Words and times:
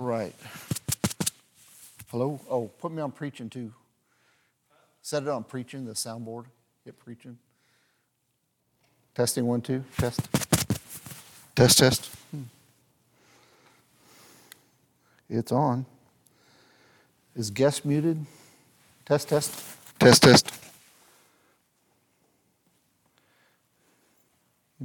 Right. 0.00 0.34
Hello? 2.10 2.40
Oh, 2.48 2.68
put 2.78 2.90
me 2.90 3.02
on 3.02 3.12
preaching 3.12 3.50
too. 3.50 3.74
Set 5.02 5.24
it 5.24 5.28
on 5.28 5.44
preaching, 5.44 5.84
the 5.84 5.92
soundboard. 5.92 6.46
Hit 6.86 6.98
preaching. 6.98 7.36
Testing 9.14 9.46
one, 9.46 9.60
two. 9.60 9.84
Test. 9.98 10.26
Test, 11.54 11.78
test. 11.78 12.10
Hmm. 12.30 12.44
It's 15.28 15.52
on. 15.52 15.84
Is 17.36 17.50
guest 17.50 17.84
muted? 17.84 18.24
Test, 19.04 19.28
test. 19.28 19.52
Test, 19.98 20.22
test. 20.22 20.50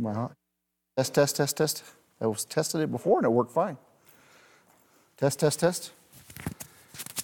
I 0.05 0.11
hot? 0.11 0.33
Test, 0.97 1.13
test, 1.15 1.37
test, 1.37 1.55
test. 1.55 1.83
I 2.19 2.27
was 2.27 2.43
tested 2.43 2.81
it 2.81 2.91
before 2.91 3.19
and 3.19 3.25
it 3.25 3.29
worked 3.29 3.53
fine. 3.53 3.77
Test, 5.17 5.39
test, 5.39 5.59
test. 5.59 5.91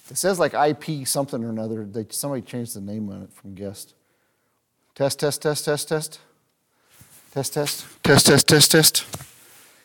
It 0.09 0.17
says 0.17 0.39
like 0.39 0.53
IP 0.53 1.08
something 1.08 1.44
or 1.44 1.50
another. 1.50 1.86
They, 1.86 2.06
somebody 2.09 2.42
changed 2.42 2.75
the 2.75 2.81
name 2.81 3.09
on 3.09 3.23
it 3.23 3.34
from 3.34 3.56
guest. 3.56 3.94
Test, 4.95 5.20
test, 5.20 5.42
test, 5.42 5.66
test, 5.66 5.88
test. 5.88 6.19
Test, 7.31 7.53
test. 7.53 7.86
Test, 8.03 8.25
test, 8.25 8.47
test, 8.47 8.72
test. 8.72 9.06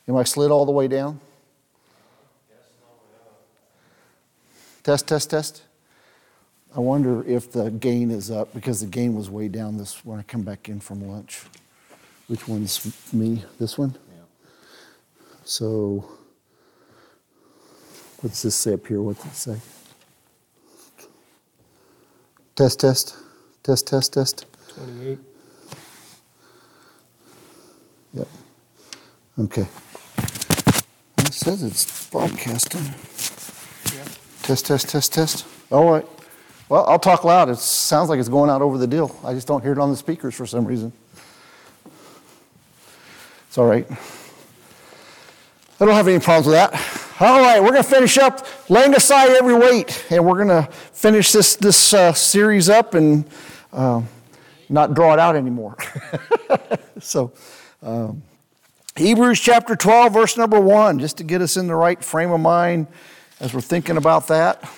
Am 0.09 0.17
I 0.17 0.25
slid 0.25 0.51
all 0.51 0.67
the 0.67 0.73
way 0.73 0.89
down? 0.89 1.21
Test, 4.83 5.09
test, 5.09 5.31
test. 5.31 5.63
I 6.77 6.81
wonder 6.81 7.25
if 7.27 7.51
the 7.51 7.71
gain 7.71 8.11
is 8.11 8.31
up 8.31 8.53
because 8.53 8.81
the 8.81 8.87
gain 8.87 9.15
was 9.15 9.31
way 9.31 9.49
down 9.49 9.79
this 9.79 10.05
when 10.05 10.21
I 10.21 10.23
come 10.23 10.43
back 10.43 10.69
in 10.69 10.79
from 10.79 11.09
lunch. 11.09 11.43
Which 12.29 12.47
one's 12.47 13.13
me? 13.13 13.45
This 13.59 13.79
one? 13.79 13.97
Yeah. 14.09 14.49
So, 15.45 16.16
what's 18.27 18.43
this 18.43 18.57
say 18.57 18.75
up 18.75 18.85
here? 18.85 19.01
What's 19.01 19.25
it 19.25 19.35
say? 19.35 19.57
Test, 22.57 22.81
test. 22.81 23.17
Test, 23.63 23.87
test, 23.87 24.13
test. 24.15 24.47
28. 24.75 25.19
Yep. 28.15 28.29
Okay. 29.39 29.67
It 31.19 31.33
says 31.33 31.63
it's 31.63 32.11
broadcasting. 32.11 32.83
Yeah. 33.97 34.05
Test, 34.43 34.67
test, 34.67 34.89
test, 34.89 35.13
test. 35.15 35.47
All 35.71 35.89
right. 35.89 36.07
Well, 36.69 36.85
I'll 36.87 36.99
talk 36.99 37.23
loud. 37.23 37.49
It 37.49 37.59
sounds 37.59 38.09
like 38.09 38.19
it's 38.19 38.29
going 38.29 38.51
out 38.51 38.61
over 38.61 38.77
the 38.77 38.89
deal. 38.89 39.17
I 39.23 39.35
just 39.35 39.47
don't 39.47 39.63
hear 39.63 39.71
it 39.71 39.79
on 39.79 39.93
the 39.93 39.97
speakers 39.97 40.35
for 40.35 40.47
some 40.47 40.65
reason. 40.65 40.93
It's 43.47 43.57
all 43.57 43.67
right. 43.67 43.87
I 45.79 45.85
don't 45.85 45.95
have 45.95 46.09
any 46.09 46.19
problems 46.19 46.49
with 46.49 46.57
that. 46.57 46.96
All 47.19 47.41
right, 47.41 47.63
we're 47.63 47.71
going 47.71 47.83
to 47.83 47.89
finish 47.89 48.19
up 48.19 48.47
laying 48.69 48.95
aside 48.95 49.31
every 49.31 49.55
weight, 49.55 50.05
and 50.11 50.23
we're 50.23 50.45
going 50.45 50.49
to 50.49 50.71
finish 50.93 51.33
this 51.33 51.57
this 51.57 51.95
uh, 51.95 52.13
series 52.13 52.69
up 52.69 52.93
and 52.93 53.25
uh, 53.73 54.03
not 54.69 54.93
draw 54.93 55.15
it 55.15 55.19
out 55.19 55.35
anymore. 55.35 55.79
so, 57.01 57.33
um, 57.83 58.23
Hebrews 58.97 59.41
chapter 59.41 59.77
12, 59.77 60.13
verse 60.13 60.37
number 60.37 60.61
1, 60.61 60.99
just 60.99 61.17
to 61.17 61.25
get 61.25 61.41
us 61.41 61.57
in 61.57 61.69
the 61.69 61.75
right 61.75 62.05
frame 62.05 62.33
of 62.33 62.41
mind 62.41 62.87
as 63.41 63.55
we're 63.55 63.63
thinking 63.63 63.97
about 63.97 64.29
that. 64.29 64.71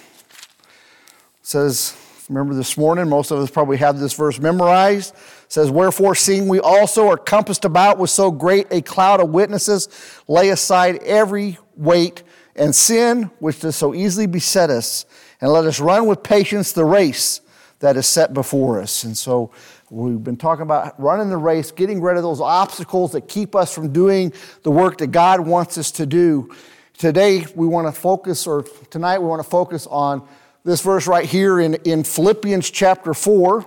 Says, 1.42 1.96
remember 2.28 2.54
this 2.54 2.76
morning, 2.76 3.08
most 3.08 3.32
of 3.32 3.40
us 3.40 3.50
probably 3.50 3.78
have 3.78 3.98
this 3.98 4.12
verse 4.12 4.38
memorized. 4.38 5.12
It 5.12 5.52
says, 5.52 5.72
Wherefore, 5.72 6.14
seeing 6.14 6.46
we 6.46 6.60
also 6.60 7.08
are 7.08 7.16
compassed 7.16 7.64
about 7.64 7.98
with 7.98 8.10
so 8.10 8.30
great 8.30 8.68
a 8.70 8.80
cloud 8.80 9.18
of 9.18 9.30
witnesses, 9.30 9.88
lay 10.28 10.50
aside 10.50 11.02
every 11.02 11.58
weight 11.74 12.22
and 12.58 12.74
sin 12.74 13.30
which 13.38 13.60
does 13.60 13.76
so 13.76 13.94
easily 13.94 14.26
beset 14.26 14.68
us, 14.68 15.06
and 15.40 15.50
let 15.52 15.64
us 15.64 15.80
run 15.80 16.06
with 16.06 16.22
patience 16.22 16.72
the 16.72 16.84
race 16.84 17.40
that 17.78 17.96
is 17.96 18.06
set 18.06 18.34
before 18.34 18.80
us. 18.80 19.04
And 19.04 19.16
so 19.16 19.52
we've 19.88 20.22
been 20.22 20.36
talking 20.36 20.62
about 20.62 21.00
running 21.00 21.30
the 21.30 21.36
race, 21.36 21.70
getting 21.70 22.02
rid 22.02 22.16
of 22.16 22.22
those 22.22 22.40
obstacles 22.40 23.12
that 23.12 23.28
keep 23.28 23.54
us 23.54 23.72
from 23.72 23.92
doing 23.92 24.32
the 24.64 24.70
work 24.70 24.98
that 24.98 25.08
God 25.08 25.40
wants 25.40 25.78
us 25.78 25.92
to 25.92 26.06
do. 26.06 26.54
Today 26.96 27.46
we 27.54 27.68
want 27.68 27.92
to 27.92 27.98
focus, 27.98 28.46
or 28.46 28.64
tonight 28.90 29.18
we 29.18 29.26
want 29.26 29.42
to 29.42 29.48
focus 29.48 29.86
on 29.86 30.26
this 30.64 30.82
verse 30.82 31.06
right 31.06 31.24
here 31.24 31.60
in, 31.60 31.74
in 31.84 32.02
Philippians 32.02 32.68
chapter 32.70 33.14
4. 33.14 33.64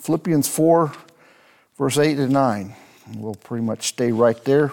Philippians 0.00 0.48
4, 0.48 0.92
verse 1.76 1.98
8 1.98 2.14
to 2.14 2.28
9. 2.28 2.74
We'll 3.16 3.34
pretty 3.34 3.64
much 3.64 3.88
stay 3.88 4.12
right 4.12 4.42
there 4.44 4.72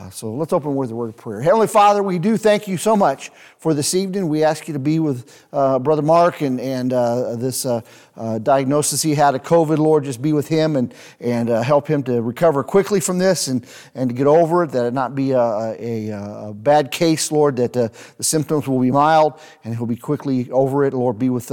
Uh, 0.00 0.08
so 0.08 0.32
let's 0.32 0.52
open 0.52 0.74
with 0.74 0.90
a 0.90 0.94
word 0.94 1.10
of 1.10 1.16
prayer. 1.16 1.42
Heavenly 1.42 1.66
Father, 1.66 2.02
we 2.02 2.18
do 2.18 2.38
thank 2.38 2.66
you 2.66 2.78
so 2.78 2.96
much 2.96 3.30
for 3.58 3.74
this 3.74 3.94
evening. 3.94 4.30
We 4.30 4.42
ask 4.42 4.66
you 4.66 4.72
to 4.72 4.78
be 4.78 4.98
with 4.98 5.46
uh, 5.52 5.78
Brother 5.78 6.00
Mark 6.00 6.40
and, 6.40 6.58
and 6.58 6.94
uh, 6.94 7.36
this 7.36 7.66
uh, 7.66 7.82
uh, 8.20 8.38
diagnosis 8.38 9.00
he 9.00 9.14
had 9.14 9.34
of 9.34 9.42
COVID. 9.42 9.78
Lord, 9.78 10.04
just 10.04 10.20
be 10.20 10.34
with 10.34 10.46
him 10.46 10.76
and, 10.76 10.92
and 11.20 11.48
uh, 11.48 11.62
help 11.62 11.88
him 11.88 12.02
to 12.02 12.20
recover 12.20 12.62
quickly 12.62 13.00
from 13.00 13.18
this 13.18 13.48
and, 13.48 13.66
and 13.94 14.10
to 14.10 14.14
get 14.14 14.26
over 14.26 14.64
it, 14.64 14.72
that 14.72 14.84
it 14.84 14.92
not 14.92 15.14
be 15.14 15.30
a, 15.30 15.40
a, 15.40 16.10
a 16.48 16.54
bad 16.54 16.90
case, 16.90 17.32
Lord, 17.32 17.56
that 17.56 17.72
the 17.72 17.90
symptoms 18.20 18.68
will 18.68 18.78
be 18.78 18.90
mild 18.90 19.40
and 19.64 19.74
he'll 19.74 19.86
be 19.86 19.96
quickly 19.96 20.50
over 20.50 20.84
it. 20.84 20.92
Lord, 20.92 21.18
be 21.18 21.30
with 21.30 21.50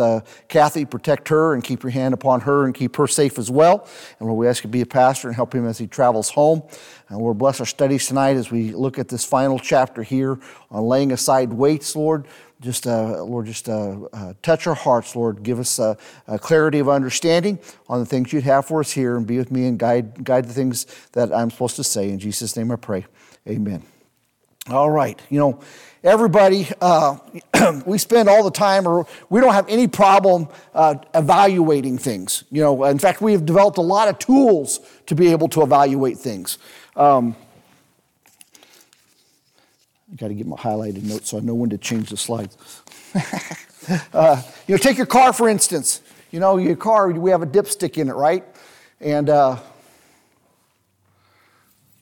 Kathy, 0.49 0.83
protect 0.83 1.29
her 1.29 1.53
and 1.53 1.63
keep 1.63 1.83
your 1.83 1.91
hand 1.91 2.13
upon 2.13 2.41
her 2.41 2.65
and 2.65 2.75
keep 2.75 2.97
her 2.97 3.07
safe 3.07 3.39
as 3.39 3.49
well. 3.49 3.87
And 4.19 4.27
Lord, 4.27 4.37
we 4.37 4.47
ask 4.47 4.63
you 4.63 4.67
to 4.67 4.71
be 4.71 4.81
a 4.81 4.85
pastor 4.85 5.29
and 5.29 5.35
help 5.35 5.55
him 5.55 5.65
as 5.65 5.77
he 5.77 5.87
travels 5.87 6.29
home. 6.29 6.63
And 7.09 7.19
Lord, 7.19 7.37
bless 7.37 7.61
our 7.61 7.65
studies 7.65 8.07
tonight 8.07 8.35
as 8.35 8.51
we 8.51 8.73
look 8.73 8.99
at 8.99 9.07
this 9.07 9.23
final 9.23 9.57
chapter 9.57 10.03
here 10.03 10.37
on 10.69 10.83
laying 10.83 11.13
aside 11.13 11.53
weights, 11.53 11.95
Lord. 11.95 12.27
Just, 12.59 12.87
uh, 12.87 13.23
Lord, 13.23 13.45
just 13.45 13.69
uh, 13.69 13.99
uh, 14.11 14.33
touch 14.41 14.65
our 14.65 14.73
hearts, 14.73 15.15
Lord. 15.15 15.43
Give 15.43 15.59
us 15.59 15.77
a, 15.77 15.95
a, 16.27 16.39
clarity 16.39 16.79
of 16.79 16.89
understanding 16.89 17.59
on 17.87 17.99
the 17.99 18.05
things 18.05 18.33
you'd 18.33 18.45
have 18.45 18.65
for 18.65 18.79
us 18.79 18.91
here 18.91 19.15
and 19.15 19.27
be 19.27 19.37
with 19.37 19.51
me 19.51 19.67
and 19.67 19.77
guide, 19.77 20.23
guide 20.23 20.45
the 20.45 20.53
things 20.53 20.87
that 21.11 21.31
I'm 21.31 21.51
supposed 21.51 21.75
to 21.75 21.83
say. 21.83 22.09
In 22.09 22.17
Jesus' 22.17 22.57
name 22.57 22.71
I 22.71 22.75
pray. 22.77 23.05
Amen. 23.47 23.83
All 24.69 24.89
right. 24.89 25.21
You 25.29 25.39
know, 25.39 25.59
everybody, 26.03 26.67
uh, 26.81 27.17
we 27.85 27.99
spend 27.99 28.27
all 28.27 28.43
the 28.43 28.51
time, 28.51 28.87
or 28.87 29.05
we 29.29 29.39
don't 29.39 29.53
have 29.53 29.69
any 29.69 29.87
problem 29.87 30.47
uh, 30.73 30.95
evaluating 31.13 31.97
things. 31.99 32.43
You 32.51 32.63
know, 32.63 32.83
in 32.85 32.99
fact, 32.99 33.21
we 33.21 33.33
have 33.33 33.45
developed 33.45 33.77
a 33.77 33.81
lot 33.81 34.07
of 34.07 34.17
tools 34.19 34.79
to 35.05 35.15
be 35.15 35.27
able 35.27 35.47
to 35.49 35.61
evaluate 35.61 36.17
things. 36.17 36.57
Um, 36.95 37.35
got 40.17 40.29
to 40.29 40.33
get 40.33 40.47
my 40.47 40.57
highlighted 40.57 41.03
notes 41.03 41.29
so 41.29 41.37
I 41.37 41.41
know 41.41 41.53
when 41.53 41.69
to 41.69 41.77
change 41.77 42.09
the 42.09 42.17
slides. 42.17 42.57
uh, 44.13 44.41
you 44.67 44.73
know, 44.73 44.77
take 44.77 44.97
your 44.97 45.05
car 45.05 45.33
for 45.33 45.47
instance. 45.47 46.01
You 46.31 46.39
know, 46.39 46.57
your 46.57 46.75
car, 46.75 47.09
we 47.09 47.31
have 47.31 47.41
a 47.41 47.47
dipstick 47.47 47.97
in 47.97 48.09
it, 48.09 48.13
right? 48.13 48.43
And 48.99 49.29
uh, 49.29 49.59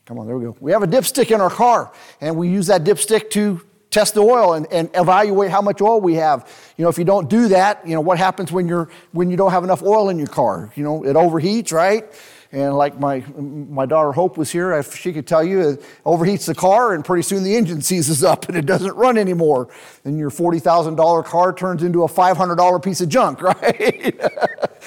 come 0.04 0.18
on, 0.18 0.26
there 0.26 0.36
we 0.36 0.46
go. 0.46 0.56
We 0.60 0.72
have 0.72 0.82
a 0.82 0.86
dipstick 0.86 1.30
in 1.32 1.40
our 1.40 1.50
car, 1.50 1.92
and 2.20 2.36
we 2.36 2.48
use 2.48 2.66
that 2.66 2.82
dipstick 2.82 3.30
to 3.30 3.60
test 3.90 4.14
the 4.14 4.20
oil 4.20 4.54
and, 4.54 4.66
and 4.72 4.90
evaluate 4.94 5.50
how 5.50 5.62
much 5.62 5.80
oil 5.80 6.00
we 6.00 6.14
have. 6.14 6.50
You 6.76 6.84
know, 6.84 6.88
if 6.88 6.98
you 6.98 7.04
don't 7.04 7.30
do 7.30 7.48
that, 7.48 7.86
you 7.86 7.94
know, 7.94 8.00
what 8.00 8.18
happens 8.18 8.50
when 8.50 8.66
you're 8.66 8.88
when 9.12 9.30
you 9.30 9.36
don't 9.36 9.52
have 9.52 9.64
enough 9.64 9.82
oil 9.82 10.08
in 10.08 10.18
your 10.18 10.26
car? 10.26 10.72
You 10.74 10.82
know, 10.82 11.04
it 11.04 11.14
overheats, 11.14 11.72
right? 11.72 12.04
And 12.52 12.76
like 12.76 12.98
my, 12.98 13.20
my 13.38 13.86
daughter 13.86 14.12
Hope 14.12 14.36
was 14.36 14.50
here, 14.50 14.82
she 14.82 15.12
could 15.12 15.26
tell 15.26 15.42
you 15.42 15.60
it 15.60 15.84
overheats 16.04 16.46
the 16.46 16.54
car, 16.54 16.94
and 16.94 17.04
pretty 17.04 17.22
soon 17.22 17.42
the 17.42 17.56
engine 17.56 17.82
seizes 17.82 18.22
up 18.22 18.48
and 18.48 18.56
it 18.56 18.66
doesn't 18.66 18.94
run 18.94 19.18
anymore. 19.18 19.68
And 20.04 20.18
your 20.18 20.30
$40,000 20.30 21.24
car 21.24 21.52
turns 21.52 21.82
into 21.82 22.04
a 22.04 22.08
$500 22.08 22.82
piece 22.82 23.00
of 23.00 23.08
junk, 23.08 23.42
right? 23.42 24.20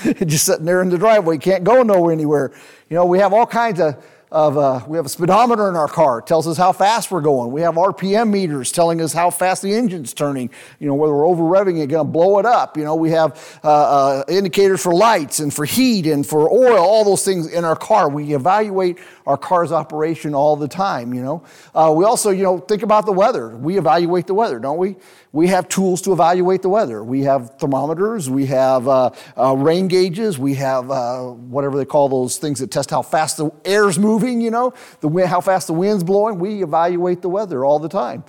Just 0.25 0.45
sitting 0.45 0.65
there 0.65 0.81
in 0.81 0.89
the 0.89 0.97
driveway, 0.97 1.37
can't 1.37 1.63
go 1.63 1.83
nowhere 1.83 2.13
anywhere. 2.13 2.51
You 2.89 2.95
know, 2.95 3.05
we 3.05 3.19
have 3.19 3.33
all 3.33 3.45
kinds 3.45 3.79
of 3.79 4.03
of 4.31 4.57
uh, 4.57 4.81
we 4.87 4.97
have 4.97 5.07
a 5.07 5.09
speedometer 5.09 5.69
in 5.69 5.75
our 5.75 5.87
car, 5.87 6.21
tells 6.21 6.47
us 6.47 6.55
how 6.55 6.71
fast 6.71 7.09
we're 7.09 7.21
going. 7.21 7.51
We 7.51 7.61
have 7.61 7.75
RPM 7.75 8.29
meters 8.29 8.71
telling 8.71 9.01
us 9.01 9.11
how 9.11 9.31
fast 9.31 9.63
the 9.63 9.73
engine's 9.73 10.13
turning. 10.13 10.51
You 10.79 10.87
know, 10.87 10.93
whether 10.93 11.13
we're 11.13 11.27
over 11.27 11.43
revving 11.43 11.81
it, 11.81 11.87
going 11.87 12.05
to 12.05 12.11
blow 12.11 12.37
it 12.37 12.45
up. 12.45 12.77
You 12.77 12.83
know, 12.83 12.95
we 12.95 13.09
have 13.11 13.59
uh, 13.63 13.67
uh, 13.67 14.23
indicators 14.27 14.83
for 14.83 14.93
lights 14.93 15.39
and 15.39 15.51
for 15.51 15.65
heat 15.65 16.05
and 16.05 16.25
for 16.25 16.51
oil, 16.51 16.77
all 16.77 17.03
those 17.03 17.25
things 17.25 17.51
in 17.51 17.65
our 17.65 17.75
car. 17.75 18.07
We 18.09 18.35
evaluate 18.35 18.99
our 19.29 19.37
car's 19.37 19.71
operation 19.71 20.33
all 20.33 20.55
the 20.55 20.67
time. 20.67 21.13
You 21.13 21.21
know, 21.21 21.43
uh, 21.75 21.93
we 21.95 22.03
also 22.03 22.31
you 22.31 22.43
know 22.43 22.57
think 22.57 22.81
about 22.81 23.05
the 23.05 23.11
weather. 23.11 23.49
We 23.49 23.77
evaluate 23.77 24.25
the 24.25 24.33
weather, 24.33 24.57
don't 24.57 24.79
we? 24.79 24.95
We 25.31 25.47
have 25.47 25.69
tools 25.69 26.01
to 26.01 26.11
evaluate 26.11 26.63
the 26.63 26.69
weather. 26.69 27.03
We 27.03 27.21
have 27.21 27.59
thermometers, 27.59 28.27
we 28.27 28.47
have 28.47 28.87
uh, 28.87 29.11
uh, 29.37 29.55
rain 29.55 29.87
gauges, 29.87 30.39
we 30.39 30.55
have 30.55 30.89
uh, 30.89 31.25
whatever 31.25 31.77
they 31.77 31.85
call 31.85 32.09
those 32.09 32.37
things 32.37 32.59
that 32.59 32.71
test 32.71 32.89
how 32.89 33.03
fast 33.03 33.37
the 33.37 33.51
air's 33.63 33.99
moving, 33.99 34.41
you 34.41 34.49
know, 34.49 34.73
the 35.01 35.07
wind, 35.07 35.29
how 35.29 35.41
fast 35.41 35.67
the 35.67 35.73
wind's 35.73 36.03
blowing. 36.03 36.39
We 36.39 36.63
evaluate 36.63 37.21
the 37.21 37.29
weather 37.29 37.63
all 37.63 37.77
the 37.77 37.89
time. 37.89 38.23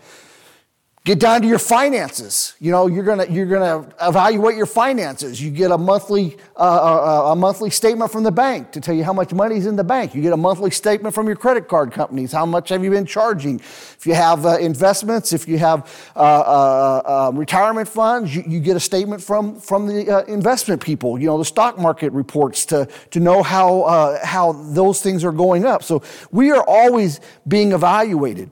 Get 1.05 1.19
down 1.19 1.41
to 1.41 1.49
your 1.49 1.59
finances. 1.59 2.55
You 2.61 2.71
know, 2.71 2.87
you're 2.87 3.05
gonna 3.05 3.25
you're 3.25 3.47
gonna 3.47 3.89
evaluate 4.03 4.55
your 4.55 4.67
finances. 4.67 5.41
You 5.41 5.51
get 5.51 5.71
a 5.71 5.79
monthly 5.79 6.37
uh, 6.59 6.63
a, 6.63 6.67
uh, 6.67 7.33
a 7.33 7.37
monthly 7.37 7.71
statement 7.71 8.13
from 8.13 8.23
the 8.23 8.31
bank 8.31 8.71
to 8.73 8.83
tell 8.83 8.95
you 8.95 9.03
how 9.03 9.15
much 9.15 9.33
money's 9.33 9.65
in 9.65 9.77
the 9.77 9.85
bank. 9.85 10.15
You 10.15 10.21
get 10.21 10.35
a 10.35 10.37
monthly 10.37 10.71
statement 10.71 11.15
from 11.15 11.27
your 11.27 11.37
credit 11.37 11.69
card 11.69 11.91
companies. 11.91 12.33
How 12.33 12.45
much 12.45 12.69
have 12.69 12.85
you 12.85 12.91
been 12.91 13.07
charging? 13.07 13.61
If 13.61 14.07
you 14.07 14.13
have 14.13 14.45
uh, 14.45 14.59
investments, 14.59 15.33
if 15.33 15.49
you 15.49 15.57
have 15.57 15.91
uh, 16.15 16.19
uh, 16.19 17.03
uh 17.07 17.33
retirement 17.33 17.89
funds, 17.89 18.37
you, 18.37 18.45
you, 18.47 18.61
get 18.61 18.77
a 18.77 18.81
statement 18.81 19.23
from 19.23 19.59
from 19.59 19.87
the 19.87 20.23
investment 20.29 20.83
people. 20.83 21.19
You 21.19 21.29
know, 21.29 21.39
the 21.39 21.47
stock 21.47 21.79
market 21.79 22.13
reports 22.13 22.67
to 22.67 22.87
to 23.13 23.21
know 23.21 23.43
how 23.43 24.19
how 24.23 24.53
those 24.53 25.01
things 25.01 25.25
are 25.25 25.33
going 25.33 25.65
up. 25.65 25.83
So 25.83 26.03
we 26.31 26.51
are 26.51 26.63
always 26.69 27.21
being 27.49 27.73
evaluated 27.73 28.51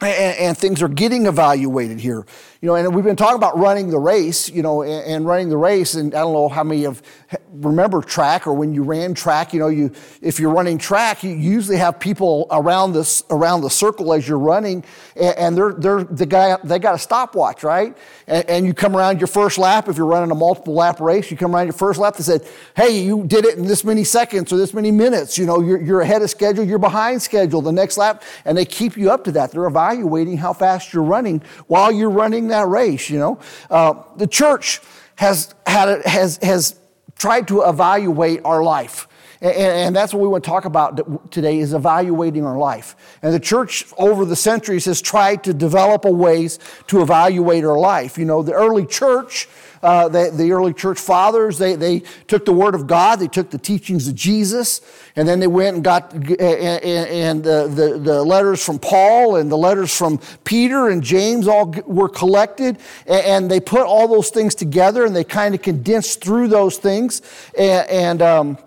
and, 0.00 0.38
and, 0.38 0.58
things 0.58 0.82
are 0.82 0.88
getting 0.88 1.26
evaluated 1.26 2.00
here. 2.00 2.26
You 2.62 2.68
know, 2.68 2.74
and 2.74 2.94
we've 2.94 3.04
been 3.04 3.16
talking 3.16 3.36
about 3.36 3.58
running 3.58 3.90
the 3.90 3.98
race, 3.98 4.48
you 4.48 4.62
know, 4.62 4.82
and, 4.82 5.26
running 5.26 5.50
the 5.50 5.58
race. 5.58 5.94
And 5.94 6.14
I 6.14 6.20
don't 6.20 6.32
know 6.32 6.48
how 6.48 6.64
many 6.64 6.84
of 6.84 7.02
remember 7.50 8.02
track 8.02 8.46
or 8.46 8.52
when 8.52 8.72
you 8.72 8.82
ran 8.82 9.14
track, 9.14 9.52
you 9.52 9.60
know, 9.60 9.68
you 9.68 9.92
if 10.22 10.38
you're 10.38 10.50
running 10.52 10.78
track, 10.78 11.22
you 11.22 11.30
usually 11.30 11.76
have 11.76 11.98
people 11.98 12.46
around 12.50 12.92
this 12.92 13.22
around 13.30 13.62
the 13.62 13.70
circle 13.70 14.12
as 14.12 14.26
you're 14.28 14.38
running, 14.38 14.84
and, 15.16 15.36
and 15.36 15.56
they're 15.56 15.72
they're 15.72 16.04
the 16.04 16.26
guy 16.26 16.56
they 16.64 16.78
got 16.78 16.94
a 16.94 16.98
stopwatch, 16.98 17.62
right? 17.62 17.96
And, 18.26 18.48
and, 18.48 18.66
you 18.66 18.74
come 18.74 18.96
around 18.96 19.20
your 19.20 19.28
first 19.28 19.58
lap 19.58 19.88
if 19.88 19.96
you're 19.96 20.06
running 20.06 20.30
a 20.30 20.34
multiple 20.34 20.74
lap 20.74 21.00
race, 21.00 21.30
you 21.30 21.36
come 21.36 21.54
around 21.54 21.66
your 21.66 21.72
first 21.72 21.98
lap. 21.98 22.16
They 22.16 22.24
said, 22.24 22.46
"Hey, 22.74 23.00
you 23.00 23.24
did 23.26 23.44
it 23.44 23.58
in 23.58 23.66
this 23.66 23.84
many 23.84 24.04
seconds 24.04 24.52
or 24.52 24.56
this 24.56 24.74
many 24.74 24.90
minutes. 24.90 25.38
You 25.38 25.46
know, 25.46 25.60
you're, 25.60 25.80
you're 25.80 26.00
ahead 26.00 26.22
of 26.22 26.30
schedule, 26.30 26.64
you're 26.64 26.78
behind 26.78 27.22
schedule. 27.22 27.62
The 27.62 27.72
next 27.72 27.96
lap, 27.96 28.22
and 28.44 28.56
they 28.56 28.64
keep 28.64 28.96
you 28.96 29.10
up 29.10 29.24
to 29.24 29.32
that. 29.32 29.52
They're 29.52 29.66
evaluating 29.66 30.38
how 30.38 30.52
fast 30.52 30.92
you're 30.92 31.02
running 31.02 31.42
while 31.66 31.92
you're 31.92 32.10
running 32.10 32.45
that 32.48 32.68
race, 32.68 33.10
you 33.10 33.18
know. 33.18 33.38
Uh, 33.70 34.02
the 34.16 34.26
church 34.26 34.80
has, 35.16 35.54
had, 35.66 36.04
has, 36.04 36.38
has 36.42 36.78
tried 37.18 37.48
to 37.48 37.62
evaluate 37.62 38.40
our 38.44 38.62
life. 38.62 39.08
And, 39.40 39.54
and, 39.54 39.96
that's 39.96 40.14
what 40.14 40.22
we 40.22 40.28
want 40.28 40.44
to 40.44 40.50
talk 40.50 40.64
about 40.64 41.30
today 41.30 41.58
is 41.58 41.74
evaluating 41.74 42.44
our 42.44 42.56
life. 42.56 42.96
And 43.22 43.34
the 43.34 43.40
church 43.40 43.84
over 43.98 44.24
the 44.24 44.36
centuries 44.36 44.86
has 44.86 45.02
tried 45.02 45.44
to 45.44 45.52
develop 45.52 46.06
ways 46.06 46.58
to 46.86 47.02
evaluate 47.02 47.64
our 47.64 47.78
life. 47.78 48.16
You 48.16 48.24
know, 48.24 48.42
the 48.42 48.54
early 48.54 48.86
church 48.86 49.46
uh, 49.82 50.08
the, 50.08 50.30
the 50.32 50.52
early 50.52 50.72
church 50.72 50.98
fathers, 50.98 51.58
they, 51.58 51.76
they 51.76 52.00
took 52.26 52.44
the 52.44 52.52
word 52.52 52.74
of 52.74 52.86
God, 52.86 53.20
they 53.20 53.28
took 53.28 53.50
the 53.50 53.58
teachings 53.58 54.08
of 54.08 54.14
Jesus, 54.14 54.80
and 55.16 55.26
then 55.28 55.40
they 55.40 55.46
went 55.46 55.76
and 55.76 55.84
got 55.84 56.12
and, 56.12 56.34
and 56.36 57.44
the, 57.44 57.68
the, 57.68 57.98
the 57.98 58.22
letters 58.22 58.64
from 58.64 58.78
Paul 58.78 59.36
and 59.36 59.50
the 59.50 59.56
letters 59.56 59.96
from 59.96 60.20
Peter 60.44 60.88
and 60.88 61.02
James 61.02 61.48
all 61.48 61.74
were 61.86 62.08
collected, 62.08 62.78
and 63.06 63.50
they 63.50 63.60
put 63.60 63.82
all 63.82 64.08
those 64.08 64.30
things 64.30 64.54
together 64.54 65.04
and 65.04 65.14
they 65.14 65.24
kind 65.24 65.54
of 65.54 65.62
condensed 65.62 66.22
through 66.22 66.48
those 66.48 66.78
things, 66.78 67.22
and, 67.58 67.88
and, 67.88 68.22
um, 68.22 68.58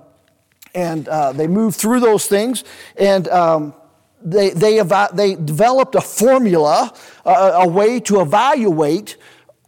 and 0.76 1.08
uh, 1.08 1.32
they 1.32 1.48
moved 1.48 1.78
through 1.78 2.00
those 2.00 2.28
things, 2.28 2.64
and 2.98 3.28
um, 3.30 3.74
they, 4.22 4.50
they, 4.50 4.82
they 5.14 5.36
developed 5.36 5.96
a 5.96 6.02
formula, 6.02 6.94
a, 7.26 7.32
a 7.32 7.68
way 7.68 8.00
to 8.02 8.22
evaluate 8.22 9.18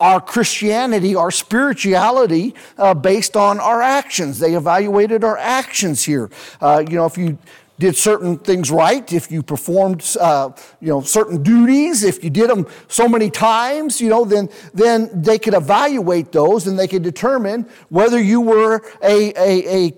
our 0.01 0.19
Christianity, 0.19 1.15
our 1.15 1.31
spirituality, 1.31 2.55
uh, 2.77 2.93
based 2.95 3.37
on 3.37 3.59
our 3.59 3.81
actions. 3.81 4.39
They 4.39 4.55
evaluated 4.55 5.23
our 5.23 5.37
actions 5.37 6.03
here. 6.03 6.29
Uh, 6.59 6.83
you 6.89 6.95
know, 6.95 7.05
if 7.05 7.17
you 7.17 7.37
did 7.77 7.95
certain 7.95 8.37
things 8.37 8.69
right, 8.69 9.11
if 9.13 9.31
you 9.31 9.43
performed, 9.43 10.15
uh, 10.19 10.51
you 10.81 10.87
know, 10.87 11.01
certain 11.01 11.41
duties, 11.43 12.03
if 12.03 12.23
you 12.23 12.29
did 12.29 12.49
them 12.49 12.65
so 12.87 13.07
many 13.07 13.29
times, 13.29 14.01
you 14.01 14.09
know, 14.09 14.25
then 14.25 14.49
then 14.73 15.09
they 15.13 15.37
could 15.37 15.53
evaluate 15.53 16.31
those 16.31 16.67
and 16.67 16.77
they 16.77 16.87
could 16.87 17.03
determine 17.03 17.67
whether 17.89 18.19
you 18.21 18.41
were 18.41 18.83
a 19.03 19.33
a, 19.35 19.85
a 19.87 19.93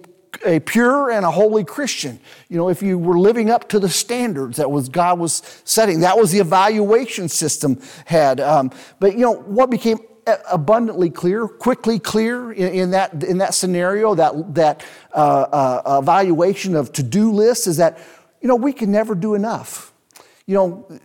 a 0.46 0.60
pure 0.60 1.12
and 1.12 1.26
a 1.26 1.32
holy 1.32 1.64
Christian. 1.64 2.20
You 2.50 2.58
know, 2.58 2.70
if 2.70 2.82
you 2.82 2.98
were 2.98 3.18
living 3.18 3.50
up 3.50 3.70
to 3.70 3.80
the 3.80 3.90
standards 3.90 4.58
that 4.58 4.70
was 4.70 4.90
God 4.90 5.20
was 5.20 5.42
setting, 5.64 6.02
that 6.02 6.18
was 6.18 6.32
the 6.32 6.40
evaluation 6.40 7.30
system 7.30 7.82
had. 8.06 8.40
Um, 8.40 8.72
but 9.00 9.14
you 9.14 9.22
know, 9.22 9.34
what 9.34 9.70
became 9.70 10.00
abundantly 10.52 11.10
clear, 11.10 11.48
quickly 11.48 12.00
clear 12.00 12.52
in, 12.52 12.74
in 12.74 12.92
that 12.92 13.24
in 13.24 13.38
that 13.40 13.54
scenario, 13.54 14.16
that 14.16 14.56
that 14.56 14.86
uh, 15.14 15.82
uh, 15.86 16.00
evaluation 16.02 16.76
of 16.76 16.92
to 16.94 17.04
do 17.04 17.32
list 17.32 17.68
is 17.68 17.78
that 17.78 18.00
you 18.42 18.48
know 18.48 18.56
we 18.56 18.74
can 18.74 18.92
never 18.92 19.16
do 19.16 19.34
enough. 19.34 19.94
You 20.46 20.56
know, 20.56 21.00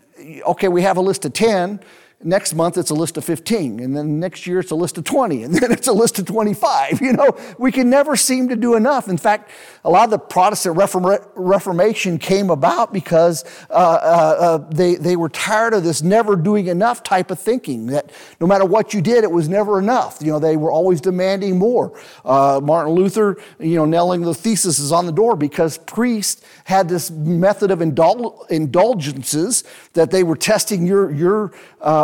okay, 0.47 0.69
we 0.69 0.83
have 0.83 0.97
a 0.97 1.01
list 1.01 1.25
of 1.25 1.33
ten 1.33 1.81
Next 2.25 2.53
month 2.53 2.77
it's 2.77 2.91
a 2.91 2.95
list 2.95 3.17
of 3.17 3.25
15, 3.25 3.79
and 3.79 3.97
then 3.97 4.19
next 4.19 4.45
year 4.45 4.59
it's 4.59 4.73
a 4.73 4.75
list 4.75 4.99
of 4.99 5.05
20, 5.05 5.45
and 5.45 5.55
then 5.59 5.71
it's 5.71 5.87
a 5.87 5.93
list 5.93 6.19
of 6.19 6.27
25. 6.27 7.01
You 7.01 7.13
know, 7.13 7.37
we 7.59 7.71
can 7.71 7.89
never 7.89 8.17
seem 8.17 8.49
to 8.49 8.57
do 8.57 8.75
enough. 8.75 9.09
In 9.09 9.17
fact, 9.17 9.51
a 9.85 9.91
lot 9.91 10.05
of 10.05 10.11
the 10.11 10.19
Protestant 10.19 10.77
Reformation 10.77 12.19
came 12.19 12.51
about 12.51 12.93
because 12.93 13.45
uh, 13.71 13.73
uh, 13.73 14.37
uh, 14.39 14.59
they, 14.71 14.97
they 14.97 15.15
were 15.15 15.29
tired 15.29 15.75
of 15.75 15.85
this 15.85 16.03
never 16.03 16.35
doing 16.35 16.67
enough 16.67 17.05
type 17.05 17.31
of 17.31 17.39
thinking, 17.39 17.87
that 17.87 18.11
no 18.41 18.49
matter 18.49 18.65
what 18.65 18.93
you 18.93 19.01
did, 19.01 19.23
it 19.23 19.31
was 19.31 19.49
never 19.49 19.79
enough. 19.79 20.19
You 20.21 20.33
know, 20.33 20.41
they 20.41 20.57
were 20.57 20.73
always 20.73 21.01
demanding 21.01 21.57
more. 21.57 21.99
Uh, 22.25 22.61
Martin 22.63 22.95
Luther, 22.95 23.37
you 23.61 23.77
know, 23.77 23.85
nailing 23.85 24.23
the 24.23 24.35
theses 24.35 24.91
on 24.91 25.07
the 25.07 25.13
door 25.13 25.37
because 25.37 25.79
priests 25.79 26.43
had 26.65 26.89
this 26.89 27.13
method 27.13 27.71
of 27.71 27.79
indul- 27.79 28.51
indulgences 28.51 29.63
that 29.93 30.11
they 30.11 30.25
were 30.25 30.37
testing 30.37 30.85
your, 30.85 31.13
your 31.13 31.53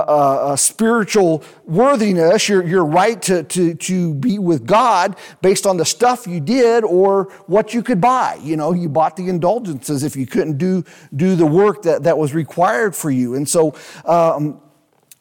uh, 0.08 0.56
spiritual 0.56 1.42
worthiness, 1.64 2.48
your, 2.48 2.64
your 2.64 2.84
right 2.84 3.20
to, 3.22 3.42
to, 3.44 3.74
to 3.74 4.14
be 4.14 4.38
with 4.38 4.66
God 4.66 5.16
based 5.42 5.66
on 5.66 5.76
the 5.76 5.84
stuff 5.84 6.26
you 6.26 6.40
did 6.40 6.84
or 6.84 7.24
what 7.46 7.74
you 7.74 7.82
could 7.82 8.00
buy. 8.00 8.38
You 8.42 8.56
know, 8.56 8.72
you 8.72 8.88
bought 8.88 9.16
the 9.16 9.28
indulgences 9.28 10.02
if 10.04 10.16
you 10.16 10.26
couldn't 10.26 10.58
do, 10.58 10.84
do 11.14 11.36
the 11.36 11.46
work 11.46 11.82
that, 11.82 12.04
that 12.04 12.18
was 12.18 12.34
required 12.34 12.94
for 12.94 13.10
you. 13.10 13.34
And 13.34 13.48
so, 13.48 13.74
um, 14.04 14.60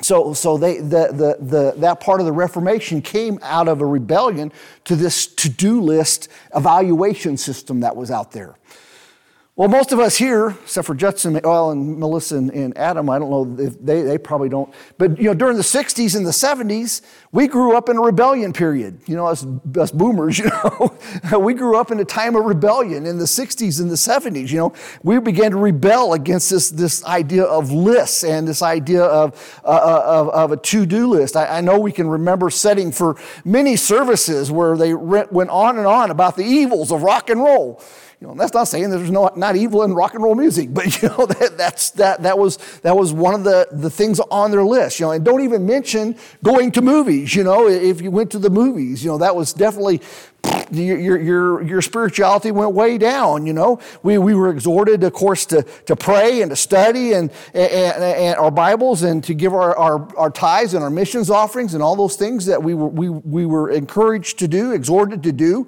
so, 0.01 0.33
so 0.33 0.57
they, 0.57 0.77
the, 0.79 1.07
the, 1.11 1.37
the, 1.39 1.73
that 1.77 1.99
part 1.99 2.19
of 2.19 2.25
the 2.25 2.31
Reformation 2.31 3.01
came 3.01 3.39
out 3.41 3.67
of 3.67 3.81
a 3.81 3.85
rebellion 3.85 4.51
to 4.83 4.95
this 4.95 5.27
to 5.27 5.49
do 5.49 5.81
list 5.81 6.27
evaluation 6.55 7.37
system 7.37 7.79
that 7.81 7.95
was 7.95 8.11
out 8.11 8.31
there. 8.31 8.55
Well, 9.55 9.69
most 9.69 9.91
of 9.91 9.99
us 9.99 10.17
here, 10.17 10.57
except 10.63 10.87
for 10.87 10.95
Judson, 10.95 11.39
well, 11.43 11.69
and 11.69 11.99
Melissa 11.99 12.37
and, 12.37 12.49
and, 12.49 12.75
Adam, 12.75 13.07
I 13.07 13.19
don't 13.19 13.29
know 13.29 13.63
if 13.63 13.79
they, 13.79 14.01
they 14.01 14.17
probably 14.17 14.49
don't. 14.49 14.73
But, 14.97 15.19
you 15.19 15.25
know, 15.25 15.35
during 15.35 15.57
the 15.57 15.63
60s 15.63 16.15
and 16.15 16.25
the 16.25 16.31
70s, 16.31 17.03
we 17.31 17.45
grew 17.45 17.77
up 17.77 17.87
in 17.87 17.97
a 17.97 18.01
rebellion 18.01 18.51
period. 18.51 19.01
You 19.05 19.15
know, 19.15 19.27
us, 19.27 19.45
us 19.77 19.91
boomers, 19.91 20.39
you 20.39 20.45
know, 20.45 21.37
we 21.37 21.53
grew 21.53 21.77
up 21.77 21.91
in 21.91 21.99
a 21.99 22.05
time 22.05 22.35
of 22.35 22.45
rebellion 22.45 23.05
in 23.05 23.19
the 23.19 23.25
60s 23.25 23.79
and 23.79 23.91
the 23.91 23.95
70s. 23.95 24.49
You 24.49 24.57
know, 24.57 24.73
we 25.03 25.19
began 25.19 25.51
to 25.51 25.57
rebel 25.57 26.13
against 26.13 26.49
this, 26.49 26.71
this 26.71 27.05
idea 27.05 27.43
of 27.43 27.71
lists 27.71 28.23
and 28.23 28.47
this 28.47 28.63
idea 28.63 29.03
of, 29.03 29.61
uh, 29.63 29.67
uh 29.67 30.03
of, 30.03 30.29
of, 30.29 30.51
a 30.51 30.57
to 30.57 30.87
do 30.87 31.09
list. 31.09 31.35
I, 31.35 31.57
I, 31.57 31.61
know 31.61 31.79
we 31.79 31.91
can 31.91 32.07
remember 32.07 32.49
setting 32.49 32.91
for 32.91 33.17
many 33.45 33.75
services 33.75 34.51
where 34.51 34.75
they 34.77 34.95
went 34.95 35.51
on 35.51 35.77
and 35.77 35.85
on 35.85 36.09
about 36.09 36.37
the 36.37 36.43
evils 36.43 36.91
of 36.91 37.03
rock 37.03 37.29
and 37.29 37.39
roll. 37.39 37.79
You 38.23 38.29
know, 38.29 38.35
that's 38.35 38.53
not 38.53 38.69
saying 38.69 38.89
there's 38.89 39.11
no, 39.11 39.29
not 39.35 39.57
evil 39.57 39.83
in 39.83 39.93
rock 39.93 40.13
and 40.13 40.23
roll 40.23 40.33
music, 40.33 40.73
but 40.73 40.85
you 41.01 41.09
know, 41.09 41.25
that, 41.25 41.57
that's, 41.57 41.89
that, 41.89 42.23
that, 42.23 42.39
was, 42.39 42.55
that 42.79 42.95
was 42.95 43.11
one 43.11 43.33
of 43.33 43.43
the, 43.43 43.67
the 43.69 43.89
things 43.89 44.21
on 44.31 44.49
their 44.49 44.63
list. 44.63 45.01
You 45.01 45.07
know, 45.07 45.11
and 45.11 45.25
don't 45.25 45.43
even 45.43 45.65
mention 45.65 46.15
going 46.41 46.71
to 46.71 46.81
movies. 46.81 47.35
You 47.35 47.43
know, 47.43 47.67
if 47.67 47.99
you 47.99 48.11
went 48.11 48.31
to 48.31 48.39
the 48.39 48.49
movies, 48.49 49.03
you 49.03 49.11
know, 49.11 49.17
that 49.17 49.35
was 49.35 49.51
definitely 49.51 49.99
your, 50.71 51.19
your, 51.19 51.63
your 51.63 51.81
spirituality 51.81 52.51
went 52.51 52.71
way 52.71 52.97
down, 52.97 53.45
you 53.45 53.51
know. 53.51 53.81
We, 54.03 54.17
we 54.17 54.33
were 54.33 54.51
exhorted, 54.51 55.03
of 55.03 55.11
course, 55.11 55.45
to, 55.47 55.63
to 55.87 55.97
pray 55.97 56.41
and 56.41 56.49
to 56.49 56.55
study 56.55 57.11
and, 57.11 57.29
and, 57.53 58.01
and 58.01 58.37
our 58.37 58.51
Bibles 58.51 59.03
and 59.03 59.21
to 59.25 59.33
give 59.33 59.53
our, 59.53 59.75
our, 59.75 60.15
our 60.15 60.29
tithes 60.29 60.73
and 60.75 60.81
our 60.81 60.89
missions 60.89 61.29
offerings 61.29 61.73
and 61.73 61.83
all 61.83 61.97
those 61.97 62.15
things 62.15 62.45
that 62.45 62.63
we 62.63 62.73
were, 62.73 62.87
we, 62.87 63.09
we 63.09 63.45
were 63.45 63.69
encouraged 63.69 64.39
to 64.39 64.47
do, 64.47 64.71
exhorted 64.71 65.23
to 65.23 65.33
do. 65.33 65.67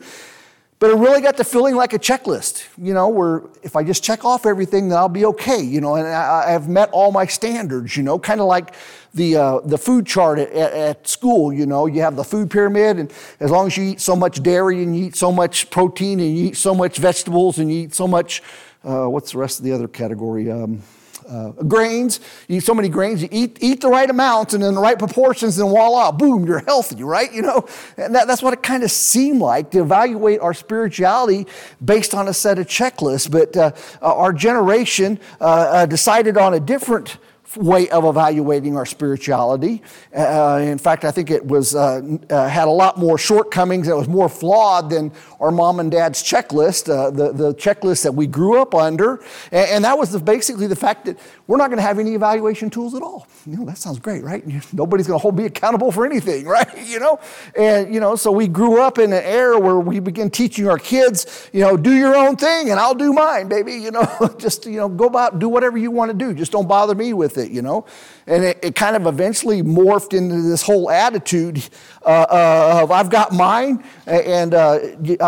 But 0.78 0.92
it 0.92 0.96
really 0.96 1.22
got 1.22 1.38
to 1.38 1.46
feeling 1.46 1.76
like 1.76 1.94
a 1.94 2.00
checklist, 2.00 2.68
you 2.78 2.94
know, 2.94 3.08
where 3.08 3.44
if 3.64 3.78
I 3.78 3.84
just 3.84 4.04
check 4.04 4.26
off 4.26 4.46
everything, 4.46 4.90
then 4.90 4.98
I'll 4.98 5.08
be 5.08 5.24
okay, 5.26 5.62
you 5.62 5.80
know, 5.80 5.96
and 5.96 6.06
I, 6.06 6.52
have 6.52 6.68
met 6.68 6.90
all 6.92 7.14
my 7.14 7.26
standards, 7.26 7.96
you 7.96 8.04
know, 8.04 8.20
kind 8.20 8.42
of 8.42 8.48
like 8.48 8.76
the, 9.14 9.38
uh, 9.38 9.60
the 9.62 9.78
food 9.78 10.06
chart 10.06 10.38
at, 10.38 10.52
at, 10.52 11.08
school, 11.08 11.54
you 11.54 11.66
know, 11.66 11.86
you 11.86 12.02
have 12.02 12.18
the 12.18 12.26
food 12.26 12.52
pyramid, 12.52 13.00
and 13.00 13.14
as 13.40 13.52
long 13.52 13.68
as 13.68 13.78
you 13.78 13.86
eat 13.86 14.02
so 14.02 14.18
much 14.18 14.44
dairy 14.44 14.84
and 14.84 14.98
you 14.98 15.06
eat 15.06 15.16
so 15.16 15.32
much 15.32 15.70
protein 15.70 16.20
and 16.20 16.38
you 16.38 16.48
eat 16.48 16.58
so 16.58 16.76
much 16.76 16.98
vegetables 16.98 17.58
and 17.58 17.72
you 17.72 17.84
eat 17.84 17.96
so 17.96 18.06
much, 18.06 18.44
uh, 18.84 19.06
what's 19.06 19.32
the 19.32 19.38
rest 19.38 19.60
of 19.60 19.66
the 19.66 19.72
other 19.72 19.88
category? 19.88 20.52
Um, 20.52 20.82
uh, 21.28 21.52
grains. 21.52 22.20
You 22.48 22.58
eat 22.58 22.64
so 22.64 22.74
many 22.74 22.90
grains, 22.90 23.22
you 23.22 23.30
eat, 23.32 23.58
eat 23.62 23.82
the 23.82 23.90
right 23.90 24.10
amounts 24.10 24.54
and 24.54 24.64
in 24.64 24.76
the 24.76 24.82
right 24.82 24.98
proportions, 24.98 25.58
and 25.60 25.70
voila, 25.70 26.12
boom, 26.12 26.46
you're 26.46 26.60
healthy, 26.60 27.04
right? 27.04 27.32
You 27.34 27.42
know, 27.42 27.68
and 27.98 28.14
that, 28.16 28.28
that's 28.28 28.42
what 28.42 28.54
it 28.54 28.64
kind 28.64 28.84
of 28.84 28.92
seemed 28.92 29.42
like 29.42 29.72
to 29.72 29.82
evaluate 29.82 30.40
our 30.40 30.54
spirituality 30.54 31.48
based 31.84 32.14
on 32.14 32.28
a 32.28 32.34
set 32.34 32.60
of 32.60 32.68
checklists. 32.68 33.30
But 33.30 33.58
uh, 33.58 33.72
our 34.02 34.34
generation 34.34 35.20
uh, 35.42 35.44
uh 35.46 35.86
decided 35.86 36.38
on 36.38 36.54
a 36.54 36.60
different 36.60 37.18
way 37.58 37.90
of 37.90 38.06
evaluating 38.06 38.76
our 38.76 38.86
spirituality. 38.86 39.82
Uh, 40.16 40.60
in 40.62 40.78
fact, 40.78 41.06
I 41.06 41.12
think 41.12 41.32
it 41.32 41.46
was 41.46 41.76
uh, 41.76 42.02
uh, 42.30 42.48
had 42.48 42.68
a 42.68 42.72
lot 42.72 42.98
more 42.98 43.18
shortcomings. 43.18 43.88
It 43.88 43.96
was 43.96 44.08
more 44.08 44.30
flawed 44.30 44.90
than 44.90 45.12
our 45.40 45.52
mom 45.52 45.80
and 45.80 45.92
dad's 45.92 46.24
checklist, 46.24 46.90
uh, 46.90 47.10
the, 47.10 47.32
the 47.32 47.54
checklist 47.56 48.04
that 48.04 48.14
we 48.14 48.28
grew 48.28 48.62
up 48.62 48.74
under. 48.74 49.24
And, 49.52 49.70
and 49.70 49.86
that 49.86 49.98
was 49.98 50.12
the, 50.12 50.20
basically 50.20 50.68
the 50.68 50.76
fact 50.76 51.06
that 51.06 51.18
we're 51.48 51.58
not 51.58 51.68
going 51.68 51.78
to 51.78 51.84
have 51.84 52.00
any 52.00 52.14
evaluation 52.14 52.70
tools 52.70 52.96
at 52.96 53.02
all. 53.02 53.28
You 53.46 53.58
know, 53.58 53.66
that 53.66 53.78
sounds 53.78 54.00
great, 54.00 54.24
right? 54.24 54.44
Nobody's 54.74 55.08
going 55.08 55.20
to 55.20 55.22
hold 55.22 55.38
me 55.38 55.46
accountable 55.46 55.92
for 55.92 56.06
anything, 56.06 56.46
right? 56.48 56.68
You 56.86 57.00
know, 57.00 57.20
and 57.58 57.94
you 57.94 58.00
know, 58.00 58.16
so 58.16 58.32
we 58.32 58.48
grew 58.48 58.82
up 58.82 58.98
in 58.98 59.14
an 59.14 59.24
era 59.24 59.60
where 59.60 59.80
we 59.80 60.00
begin 60.00 60.30
teaching 60.30 60.68
our 60.68 60.80
kids, 60.80 61.50
you 61.54 61.62
know, 61.62 61.78
do 61.78 61.94
your 61.94 62.16
own 62.16 62.36
thing 62.36 62.72
and 62.72 62.80
I'll 62.80 62.96
do 62.96 63.14
mine, 63.14 63.48
baby. 63.48 63.74
You 63.74 63.92
know, 63.92 64.36
just 64.38 64.66
you 64.66 64.78
know, 64.78 64.90
go 64.90 65.06
about 65.06 65.40
do 65.40 65.50
whatever 65.50 65.78
you 65.78 65.92
want 65.92 66.12
to 66.12 66.18
do. 66.18 66.34
Just 66.34 66.52
don't 66.52 66.68
bother 66.68 66.96
me 66.96 67.14
with 67.14 67.38
it. 67.38 67.52
You 67.52 67.62
know, 67.62 67.86
and 68.28 68.44
it, 68.44 68.60
it 68.64 68.76
kind 68.76 68.96
of 68.96 69.06
eventually 69.06 69.62
morphed 69.62 70.18
into 70.18 70.42
this 70.42 70.62
whole 70.62 70.90
attitude 70.90 71.64
uh, 72.04 72.26
uh, 72.30 72.80
of 72.84 72.92
I've 72.92 73.10
got 73.10 73.34
mine 73.34 73.84
and 74.06 74.54
uh, 74.54 74.80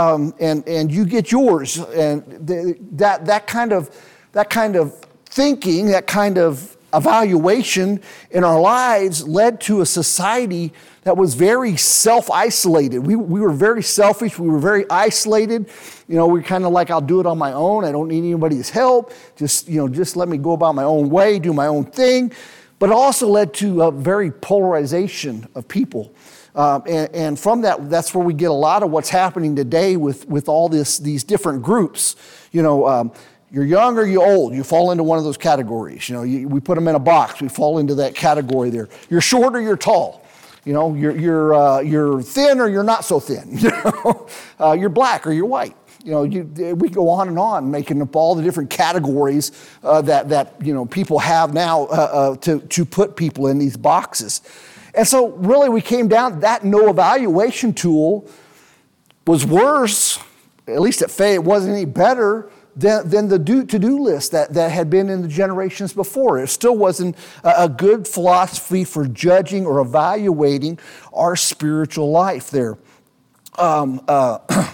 um, 0.08 0.34
and 0.40 0.68
and 0.68 0.92
you 0.92 1.06
get 1.06 1.32
yours, 1.32 1.78
and 1.78 2.24
the, 2.48 2.78
that 2.94 3.26
that 3.26 3.48
kind 3.48 3.74
of 3.74 3.90
that 4.34 4.50
kind 4.50 4.76
of 4.76 4.94
thinking, 5.26 5.88
that 5.88 6.08
kind 6.08 6.38
of 6.38 6.78
evaluation 6.94 8.02
in 8.32 8.44
our 8.44 8.60
lives 8.60 9.28
led 9.28 9.60
to 9.62 9.82
a 9.82 9.86
society 9.86 10.74
that 11.04 11.16
was 11.16 11.36
very 11.36 11.76
self 11.78 12.32
isolated. 12.32 13.00
We, 13.00 13.16
we 13.16 13.40
were 13.40 13.52
very 13.54 13.84
selfish. 13.84 14.40
We 14.40 14.50
were 14.50 14.60
very 14.60 14.86
isolated. 14.90 15.70
You 16.08 16.16
know, 16.16 16.28
we 16.28 16.40
are 16.40 16.44
kind 16.44 16.66
of 16.66 16.72
like, 16.72 16.90
I'll 16.90 17.02
do 17.02 17.20
it 17.20 17.26
on 17.26 17.38
my 17.38 17.54
own. 17.54 17.86
I 17.86 17.92
don't 17.92 18.08
need 18.08 18.20
anybody's 18.20 18.70
help. 18.70 19.14
Just, 19.36 19.68
you 19.68 19.78
know, 19.78 19.88
just 19.88 20.16
let 20.16 20.28
me 20.28 20.38
go 20.38 20.54
about 20.54 20.76
my 20.76 20.84
own 20.84 21.10
way, 21.10 21.40
do 21.40 21.54
my 21.54 21.68
own 21.68 21.86
thing. 21.86 22.32
But 22.80 22.90
it 22.90 22.94
also 22.94 23.28
led 23.28 23.54
to 23.56 23.84
a 23.84 23.92
very 23.92 24.32
polarization 24.32 25.48
of 25.56 25.68
people. 25.68 26.14
Um, 26.58 26.82
and, 26.88 27.14
and, 27.14 27.40
from 27.40 27.62
that, 27.62 27.88
that's 27.88 28.16
where 28.16 28.26
we 28.26 28.34
get 28.34 28.50
a 28.50 28.54
lot 28.54 28.82
of 28.82 28.90
what's 28.90 29.10
happening 29.10 29.56
today 29.56 29.96
with, 29.96 30.28
with 30.28 30.50
all 30.50 30.70
this, 30.70 30.98
these 30.98 31.24
different 31.24 31.62
groups. 31.62 32.16
You 32.52 32.64
know, 32.64 32.88
um, 32.88 33.12
you're 33.52 33.64
young 33.64 33.96
or 33.96 34.06
you're 34.06 34.26
old, 34.26 34.56
you 34.56 34.64
fall 34.64 34.90
into 34.90 35.04
one 35.04 35.20
of 35.20 35.24
those 35.24 35.38
categories. 35.38 36.10
You 36.10 36.16
know, 36.16 36.24
you, 36.24 36.48
we 36.48 36.60
put 36.60 36.74
them 36.74 36.88
in 36.88 36.96
a 36.96 37.00
box, 37.00 37.42
we 37.42 37.48
fall 37.48 37.78
into 37.78 37.94
that 37.96 38.16
category 38.16 38.72
there. 38.72 38.90
You're 39.08 39.22
short 39.22 39.56
or 39.56 39.62
you're 39.62 39.78
tall. 39.78 40.26
You 40.66 40.74
know, 40.74 40.96
you're, 40.96 41.16
you're, 41.16 41.54
uh, 41.54 41.80
you're 41.80 42.24
thin 42.24 42.60
or 42.60 42.68
you're 42.68 42.84
not 42.84 43.06
so 43.06 43.20
thin. 43.20 43.58
You 43.60 43.70
know, 43.70 44.28
uh, 44.60 44.72
you're 44.74 44.90
black 44.90 45.28
or 45.28 45.32
you're 45.32 45.46
white. 45.46 45.76
You 46.04 46.12
know, 46.12 46.24
you, 46.24 46.44
we 46.76 46.90
go 46.90 47.08
on 47.10 47.28
and 47.28 47.38
on 47.38 47.70
making 47.70 48.02
up 48.02 48.16
all 48.16 48.34
the 48.34 48.42
different 48.42 48.70
categories 48.70 49.52
uh, 49.84 50.02
that, 50.02 50.30
that, 50.30 50.56
you 50.62 50.74
know, 50.74 50.86
people 50.86 51.20
have 51.20 51.54
now 51.54 51.84
uh, 51.84 51.86
uh, 51.86 52.36
to, 52.38 52.62
to 52.62 52.84
put 52.84 53.16
people 53.16 53.48
in 53.48 53.60
these 53.60 53.78
boxes. 53.78 54.42
And 54.98 55.08
so 55.08 55.30
really 55.30 55.70
we 55.70 55.82
came 55.82 56.08
down, 56.08 56.40
that 56.40 56.66
no 56.66 56.90
evaluation 56.90 57.72
tool 57.72 58.28
was 59.28 59.46
worse, 59.46 60.20
at 60.68 60.82
least 60.82 61.04
at 61.04 61.12
Fay, 61.12 61.36
it 61.36 61.44
wasn't 61.44 61.76
any 61.76 61.86
better 61.86 62.50
than, 62.76 63.08
than 63.08 63.28
the 63.28 63.38
do, 63.38 63.64
to-do 63.64 64.00
list 64.00 64.32
that, 64.32 64.56
that 64.56 64.72
had 64.72 64.90
been 64.90 65.08
in 65.10 65.22
the 65.22 65.28
generations 65.28 65.94
before. 65.94 66.40
It 66.40 66.48
still 66.48 66.76
wasn't 66.76 67.16
a, 67.44 67.66
a 67.66 67.70
good 67.70 68.08
philosophy 68.08 68.84
for 68.84 69.08
judging 69.08 69.68
or 69.68 69.80
evaluating 69.82 70.80
our 71.14 71.36
spiritual 71.36 72.10
life 72.10 72.50
there. 72.50 72.78
Um, 73.60 74.02
uh, 74.08 74.40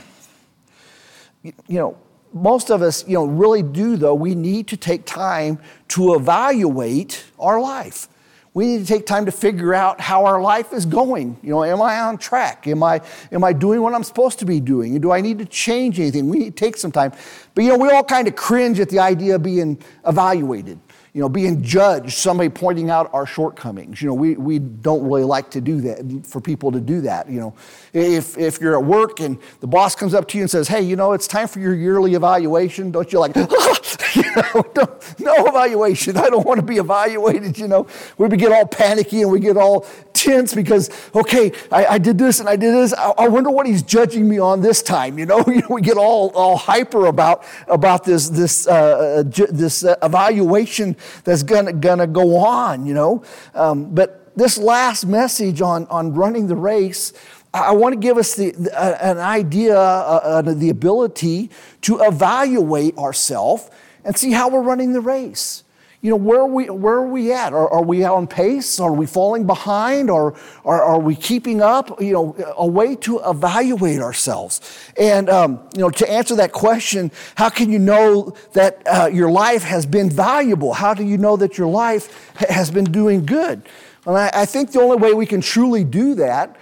you 1.44 1.54
know, 1.68 1.98
most 2.32 2.72
of 2.72 2.82
us, 2.82 3.06
you 3.06 3.16
know, 3.16 3.26
really 3.26 3.62
do 3.62 3.98
though, 3.98 4.16
we 4.16 4.36
need 4.36 4.68
to 4.70 4.78
take 4.78 5.06
time 5.06 5.60
to 5.90 6.14
evaluate 6.14 7.26
our 7.38 7.60
life. 7.60 8.08
We 8.54 8.68
need 8.68 8.80
to 8.80 8.86
take 8.86 9.08
time 9.08 9.26
to 9.26 9.32
figure 9.32 9.74
out 9.74 10.00
how 10.00 10.26
our 10.26 10.42
life 10.42 10.74
is 10.74 10.86
going. 10.86 11.38
You 11.42 11.52
know, 11.52 11.64
am 11.64 11.82
I 11.82 12.00
on 12.02 12.18
track? 12.18 12.68
Am 12.68 12.84
I, 12.84 13.02
am 13.32 13.44
I 13.44 13.52
doing 13.52 13.82
what 13.82 13.94
I'm 13.94 14.04
supposed 14.04 14.40
to 14.40 14.46
be 14.46 14.60
doing? 14.60 15.00
Do 15.02 15.12
I 15.12 15.22
need 15.22 15.40
to 15.40 15.46
change 15.46 16.00
anything? 16.00 16.30
We 16.30 16.38
need 16.38 16.56
to 16.56 16.66
take 16.66 16.78
some 16.78 16.92
time. 16.92 17.14
But, 17.56 17.64
you 17.64 17.70
know, 17.70 17.78
we 17.78 17.90
all 17.90 18.04
kind 18.04 18.28
of 18.28 18.36
cringe 18.36 18.80
at 18.80 18.90
the 18.90 19.00
idea 19.00 19.36
of 19.36 19.44
being 19.44 19.82
evaluated 20.06 20.80
you 21.14 21.22
know, 21.22 21.30
being 21.30 21.62
judged, 21.62 22.14
somebody 22.14 22.50
pointing 22.50 22.90
out 22.90 23.14
our 23.14 23.28
shortcomings. 23.28 24.02
You 24.02 24.08
know, 24.08 24.16
we, 24.16 24.36
we 24.36 24.58
don't 24.58 25.04
really 25.04 25.24
like 25.24 25.52
to 25.52 25.62
do 25.62 25.80
that, 25.82 26.26
for 26.26 26.42
people 26.42 26.72
to 26.72 26.82
do 26.82 27.02
that. 27.02 27.30
You 27.30 27.40
know, 27.40 27.56
if, 27.94 28.36
if 28.36 28.60
you're 28.60 28.76
at 28.76 28.84
work 28.84 29.20
and 29.20 29.38
the 29.60 29.68
boss 29.68 29.94
comes 29.94 30.16
up 30.16 30.28
to 30.30 30.38
you 30.38 30.44
and 30.44 30.50
says, 30.50 30.68
hey, 30.68 30.82
you 30.82 30.96
know, 30.96 31.14
it's 31.14 31.28
time 31.28 31.48
for 31.48 31.60
your 31.60 31.76
yearly 31.76 32.16
evaluation, 32.16 32.90
don't 32.90 33.14
you 33.14 33.20
like, 33.20 33.34
you 34.16 34.24
know, 34.36 35.00
no 35.20 35.48
evaluation. 35.48 36.18
I 36.18 36.30
don't 36.30 36.46
want 36.46 36.60
to 36.60 36.66
be 36.66 36.78
evaluated, 36.78 37.58
you 37.58 37.68
know. 37.68 37.88
We 38.18 38.30
get 38.30 38.52
all 38.52 38.68
panicky 38.68 39.22
and 39.22 39.32
we 39.32 39.40
get 39.40 39.58
all 39.58 39.88
tense 40.14 40.54
because, 40.54 40.90
okay, 41.16 41.52
I, 41.72 41.86
I 41.86 41.98
did 41.98 42.18
this 42.18 42.40
and 42.40 42.48
I 42.48 42.56
did 42.56 42.74
this. 42.74 42.94
I, 42.94 43.12
I, 43.18 43.28
wonder 43.28 43.50
what 43.50 43.66
he's 43.66 43.82
judging 43.82 44.28
me 44.28 44.40
on 44.40 44.62
this 44.62 44.82
time. 44.82 45.18
You 45.18 45.26
know, 45.26 45.44
we 45.70 45.82
get 45.82 45.98
all, 45.98 46.30
all 46.36 46.58
hyper 46.58 47.08
about, 47.08 47.44
about 47.68 48.04
this, 48.04 48.30
this, 48.30 48.68
uh, 48.68 48.72
uh 48.72 49.24
this 49.24 49.84
uh, 49.84 49.96
evaluation 50.04 50.96
that's 51.24 51.44
gonna, 51.44 51.74
gonna 51.74 52.08
go 52.08 52.38
on, 52.38 52.86
you 52.86 52.94
know. 52.94 53.24
Um, 53.54 53.94
but 53.94 54.36
this 54.36 54.58
last 54.58 55.06
message 55.06 55.62
on, 55.62 55.88
on 55.88 56.14
running 56.14 56.48
the 56.48 56.56
race, 56.56 57.14
I 57.54 57.72
want 57.74 57.94
to 57.94 58.00
give 58.00 58.18
us 58.18 58.34
the, 58.34 58.52
uh, 58.76 58.98
an 59.00 59.20
idea, 59.20 59.78
uh, 59.78 60.22
uh, 60.24 60.42
the 60.42 60.70
ability 60.70 61.52
to 61.82 62.02
evaluate 62.02 62.98
ourselves 62.98 63.70
and 64.04 64.18
see 64.18 64.32
how 64.32 64.50
we're 64.50 64.62
running 64.62 64.94
the 64.94 65.02
race 65.02 65.64
you 66.04 66.10
know, 66.10 66.18
where 66.18 66.42
are 66.42 66.48
we, 66.48 66.70
where 66.70 66.96
are 66.96 67.08
we 67.08 67.32
at? 67.32 67.54
Are, 67.54 67.70
are 67.70 67.82
we 67.82 68.04
on 68.04 68.28
pace? 68.28 68.78
Are 68.78 68.92
we 68.92 69.06
falling 69.06 69.48
behind? 69.48 70.10
Or, 70.10 70.36
are, 70.66 70.84
are 70.84 71.00
we 71.00 71.16
keeping 71.16 71.62
up? 71.62 72.02
You 72.02 72.12
know, 72.12 72.54
a 72.58 72.68
way 72.68 72.98
to 72.98 73.22
evaluate 73.26 74.02
ourselves. 74.02 74.60
And, 75.00 75.30
um, 75.30 75.62
you 75.74 75.80
know, 75.80 75.90
to 75.92 76.12
answer 76.12 76.36
that 76.36 76.52
question, 76.52 77.10
how 77.36 77.48
can 77.48 77.72
you 77.72 77.80
know 77.80 78.36
that 78.52 78.84
uh, 78.86 79.10
your 79.14 79.32
life 79.32 79.64
has 79.64 79.86
been 79.86 80.10
valuable? 80.10 80.74
How 80.74 80.94
do 80.94 81.06
you 81.06 81.18
know 81.18 81.38
that 81.38 81.58
your 81.58 81.68
life 81.68 82.36
has 82.36 82.70
been 82.70 82.84
doing 82.84 83.26
good? 83.26 83.62
And 84.06 84.18
I, 84.18 84.30
I 84.34 84.46
think 84.46 84.74
the 84.74 84.82
only 84.82 84.98
way 84.98 85.14
we 85.14 85.26
can 85.26 85.40
truly 85.40 85.86
do 85.86 86.16
that 86.16 86.58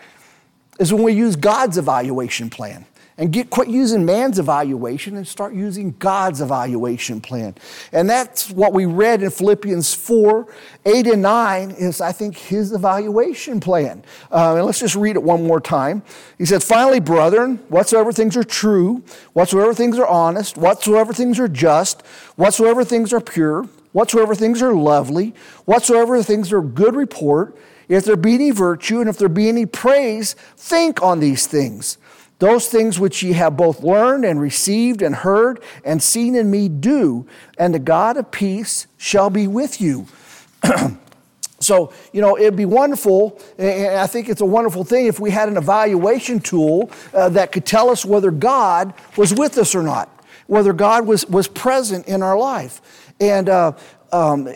is 0.79 0.93
when 0.93 1.01
we 1.01 1.13
use 1.13 1.35
God's 1.35 1.79
evaluation 1.79 2.51
plan 2.51 2.85
and 3.21 3.31
get 3.31 3.51
quit 3.51 3.67
using 3.67 4.03
man's 4.03 4.39
evaluation 4.39 5.15
and 5.15 5.27
start 5.27 5.53
using 5.53 5.91
God's 5.99 6.41
evaluation 6.41 7.21
plan. 7.21 7.53
And 7.91 8.09
that's 8.09 8.49
what 8.49 8.73
we 8.73 8.85
read 8.85 9.21
in 9.21 9.29
Philippians 9.29 9.93
4 9.93 10.47
8 10.85 11.05
and 11.05 11.21
9 11.21 11.71
is, 11.71 12.01
I 12.01 12.13
think, 12.13 12.35
his 12.35 12.71
evaluation 12.71 13.59
plan. 13.59 14.03
Uh, 14.31 14.55
and 14.55 14.65
let's 14.65 14.79
just 14.79 14.95
read 14.95 15.15
it 15.15 15.21
one 15.21 15.45
more 15.45 15.61
time. 15.61 16.01
He 16.39 16.45
said, 16.45 16.63
Finally, 16.63 16.99
brethren, 17.01 17.57
whatsoever 17.69 18.11
things 18.11 18.35
are 18.35 18.43
true, 18.43 19.03
whatsoever 19.33 19.75
things 19.75 19.99
are 19.99 20.07
honest, 20.07 20.57
whatsoever 20.57 21.13
things 21.13 21.39
are 21.39 21.47
just, 21.47 22.01
whatsoever 22.37 22.83
things 22.83 23.13
are 23.13 23.21
pure, 23.21 23.69
whatsoever 23.91 24.33
things 24.33 24.63
are 24.63 24.73
lovely, 24.73 25.35
whatsoever 25.65 26.23
things 26.23 26.51
are 26.51 26.63
good 26.63 26.95
report, 26.95 27.55
if 27.87 28.03
there 28.03 28.15
be 28.15 28.33
any 28.33 28.49
virtue 28.49 28.99
and 28.99 29.07
if 29.07 29.17
there 29.19 29.29
be 29.29 29.47
any 29.47 29.67
praise, 29.67 30.33
think 30.55 31.03
on 31.03 31.19
these 31.19 31.45
things. 31.45 31.99
Those 32.41 32.67
things 32.67 32.99
which 32.99 33.21
ye 33.21 33.33
have 33.33 33.55
both 33.55 33.83
learned 33.83 34.25
and 34.25 34.41
received 34.41 35.03
and 35.03 35.13
heard 35.13 35.61
and 35.85 36.01
seen 36.01 36.33
in 36.33 36.49
me 36.49 36.69
do, 36.69 37.27
and 37.59 37.71
the 37.71 37.77
God 37.77 38.17
of 38.17 38.31
peace 38.31 38.87
shall 38.97 39.29
be 39.29 39.45
with 39.45 39.79
you. 39.79 40.07
so, 41.59 41.93
you 42.11 42.19
know, 42.19 42.35
it'd 42.39 42.55
be 42.55 42.65
wonderful, 42.65 43.39
and 43.59 43.95
I 43.95 44.07
think 44.07 44.27
it's 44.27 44.41
a 44.41 44.45
wonderful 44.45 44.83
thing 44.83 45.05
if 45.05 45.19
we 45.19 45.29
had 45.29 45.49
an 45.49 45.57
evaluation 45.57 46.39
tool 46.39 46.89
uh, 47.13 47.29
that 47.29 47.51
could 47.51 47.63
tell 47.63 47.91
us 47.91 48.03
whether 48.03 48.31
God 48.31 48.95
was 49.17 49.35
with 49.35 49.59
us 49.59 49.75
or 49.75 49.83
not, 49.83 50.09
whether 50.47 50.73
God 50.73 51.05
was, 51.05 51.27
was 51.27 51.47
present 51.47 52.07
in 52.07 52.23
our 52.23 52.39
life. 52.39 52.81
And 53.19 53.49
uh, 53.49 53.73
um, 54.11 54.49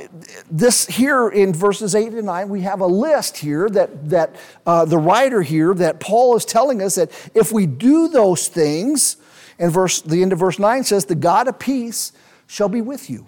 this 0.49 0.85
here 0.85 1.29
in 1.29 1.53
verses 1.53 1.95
8 1.95 2.13
and 2.13 2.25
9, 2.25 2.49
we 2.49 2.61
have 2.61 2.81
a 2.81 2.85
list 2.85 3.37
here 3.37 3.69
that, 3.69 4.09
that 4.09 4.35
uh, 4.65 4.85
the 4.85 4.97
writer 4.97 5.41
here, 5.41 5.73
that 5.73 5.99
Paul 5.99 6.35
is 6.35 6.45
telling 6.45 6.81
us 6.81 6.95
that 6.95 7.11
if 7.33 7.51
we 7.51 7.65
do 7.65 8.07
those 8.07 8.47
things, 8.47 9.17
And 9.57 9.71
verse, 9.71 10.01
the 10.01 10.21
end 10.21 10.33
of 10.33 10.39
verse 10.39 10.59
9 10.59 10.83
says, 10.83 11.05
The 11.05 11.15
God 11.15 11.47
of 11.47 11.59
peace 11.59 12.11
shall 12.47 12.69
be 12.69 12.81
with 12.81 13.09
you. 13.09 13.25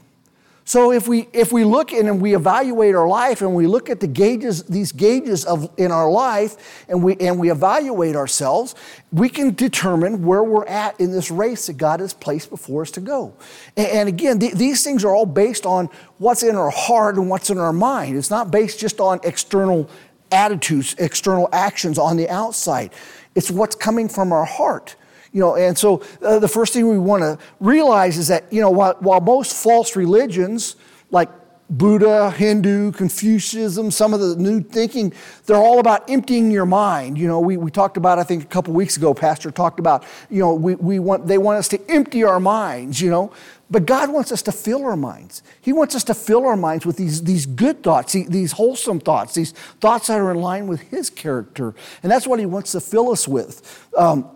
So 0.67 0.91
if 0.91 1.07
we 1.07 1.29
if 1.31 1.53
we 1.53 1.63
look 1.63 1.93
and 1.93 2.21
we 2.21 2.36
evaluate 2.36 2.93
our 2.93 3.07
life 3.07 3.39
and 3.39 3.55
we 3.55 3.67
look 3.67 3.89
at 3.89 4.01
the 4.01 4.07
gauges, 4.07 4.63
these 4.63 4.91
gauges 4.91 5.45
of 5.45 5.71
in 5.77 5.93
our 5.93 6.12
life, 6.12 6.83
and 6.89 7.01
we 7.01 7.15
and 7.21 7.39
we 7.39 7.50
evaluate 7.50 8.17
ourselves, 8.17 8.75
we 9.09 9.29
can 9.29 9.55
determine 9.55 10.25
where 10.25 10.43
we're 10.43 10.65
at 10.65 11.00
in 11.00 11.13
this 11.13 11.31
race 11.31 11.67
that 11.67 11.77
God 11.77 12.01
has 12.01 12.13
placed 12.13 12.50
before 12.50 12.81
us 12.81 12.91
to 12.91 13.00
go. 13.00 13.33
And, 13.77 13.88
and 13.88 14.09
again, 14.09 14.39
th- 14.39 14.55
these 14.55 14.83
things 14.83 15.05
are 15.05 15.15
all 15.15 15.25
based 15.25 15.65
on 15.65 15.88
what's 16.17 16.43
in 16.43 16.57
our 16.57 16.69
heart 16.69 17.15
and 17.15 17.29
what's 17.29 17.50
in 17.50 17.59
our 17.59 17.71
mind. 17.71 18.17
It's 18.17 18.29
not 18.29 18.51
based 18.51 18.77
just 18.77 19.00
on 19.00 19.21
external 19.24 19.89
attitudes, 20.33 20.95
external 21.00 21.47
actions 21.53 21.97
on 21.97 22.17
the 22.17 22.27
outside. 22.27 22.91
It's 23.36 23.50
what's 23.50 23.75
coming 23.75 24.09
from 24.09 24.33
our 24.33 24.43
heart. 24.43 24.97
You 25.31 25.41
know, 25.41 25.55
and 25.55 25.77
so 25.77 26.03
uh, 26.22 26.39
the 26.39 26.48
first 26.48 26.74
thing 26.74 26.88
we 26.88 26.98
want 26.98 27.22
to 27.22 27.38
realize 27.60 28.17
is 28.17 28.27
that, 28.29 28.51
you 28.51 28.62
know, 28.62 28.72
while, 28.72 28.96
while 29.00 29.22
most 29.22 29.53
false 29.53 29.96
religions 29.96 30.75
like 31.12 31.29
Buddha, 31.69 32.31
Hindu, 32.31 32.93
Confucianism, 32.93 33.91
some 33.91 34.13
of 34.13 34.22
the 34.22 34.38
new 34.38 34.62
thinking, 34.62 35.12
they're 35.46 35.57
all 35.57 35.79
about 35.79 36.10
emptying 36.10 36.50
your 36.50 36.65
mind. 36.65 37.17
You 37.17 37.27
know, 37.27 37.41
we, 37.41 37.57
we 37.57 37.72
talked 37.72 37.98
about, 37.98 38.19
I 38.19 38.24
think 38.24 38.43
a 38.43 38.48
couple 38.48 38.74
weeks 38.74 38.96
ago, 38.96 39.13
Pastor 39.13 39.51
talked 39.51 39.79
about, 39.79 40.05
you 40.29 40.39
know, 40.39 40.53
we, 40.53 40.75
we 40.75 41.00
want, 41.00 41.27
they 41.27 41.38
want 41.38 41.60
us 41.60 41.67
to 41.69 41.91
empty 41.91 42.24
our 42.24 42.39
minds, 42.39 43.01
you 43.01 43.10
know. 43.10 43.34
But 43.69 43.86
God 43.86 44.13
wants 44.13 44.31
us 44.31 44.41
to 44.43 44.53
fill 44.53 44.86
our 44.86 44.96
minds. 44.96 45.43
He 45.60 45.74
wants 45.74 45.93
us 45.93 46.05
to 46.05 46.13
fill 46.13 46.46
our 46.46 46.55
minds 46.55 46.86
with 46.86 46.96
these, 46.96 47.24
these 47.24 47.46
good 47.46 47.84
thoughts, 47.84 48.13
these 48.13 48.53
wholesome 48.53 49.01
thoughts, 49.01 49.34
these 49.34 49.51
thoughts 49.81 50.07
that 50.07 50.19
are 50.19 50.31
in 50.31 50.38
line 50.38 50.67
with 50.67 50.79
His 50.84 51.10
character. 51.10 51.75
And 52.01 52.10
that's 52.10 52.25
what 52.25 52.39
He 52.39 52.46
wants 52.46 52.72
to 52.72 52.79
fill 52.79 53.12
us 53.12 53.27
with. 53.27 53.86
Um, 53.98 54.29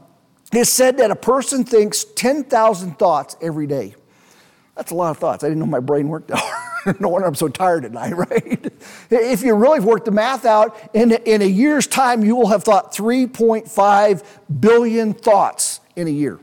it's 0.51 0.69
said 0.69 0.97
that 0.97 1.11
a 1.11 1.15
person 1.15 1.63
thinks 1.63 2.03
10,000 2.03 2.99
thoughts 2.99 3.37
every 3.41 3.67
day. 3.67 3.95
That's 4.75 4.91
a 4.91 4.95
lot 4.95 5.11
of 5.11 5.17
thoughts. 5.17 5.43
I 5.43 5.47
didn't 5.47 5.59
know 5.59 5.65
my 5.65 5.79
brain 5.79 6.07
worked 6.07 6.29
that 6.29 6.37
hard. 6.39 6.99
no 6.99 7.09
wonder 7.09 7.27
I'm 7.27 7.35
so 7.35 7.47
tired 7.47 7.85
at 7.85 7.91
night, 7.91 8.15
right? 8.17 8.73
if 9.09 9.43
you 9.43 9.53
really 9.55 9.79
work 9.79 10.05
the 10.05 10.11
math 10.11 10.45
out, 10.45 10.77
in, 10.93 11.11
in 11.11 11.41
a 11.41 11.45
year's 11.45 11.87
time, 11.87 12.23
you 12.23 12.35
will 12.35 12.47
have 12.47 12.63
thought 12.63 12.93
3.5 12.93 14.23
billion 14.59 15.13
thoughts 15.13 15.79
in 15.95 16.07
a 16.07 16.11
year. 16.11 16.39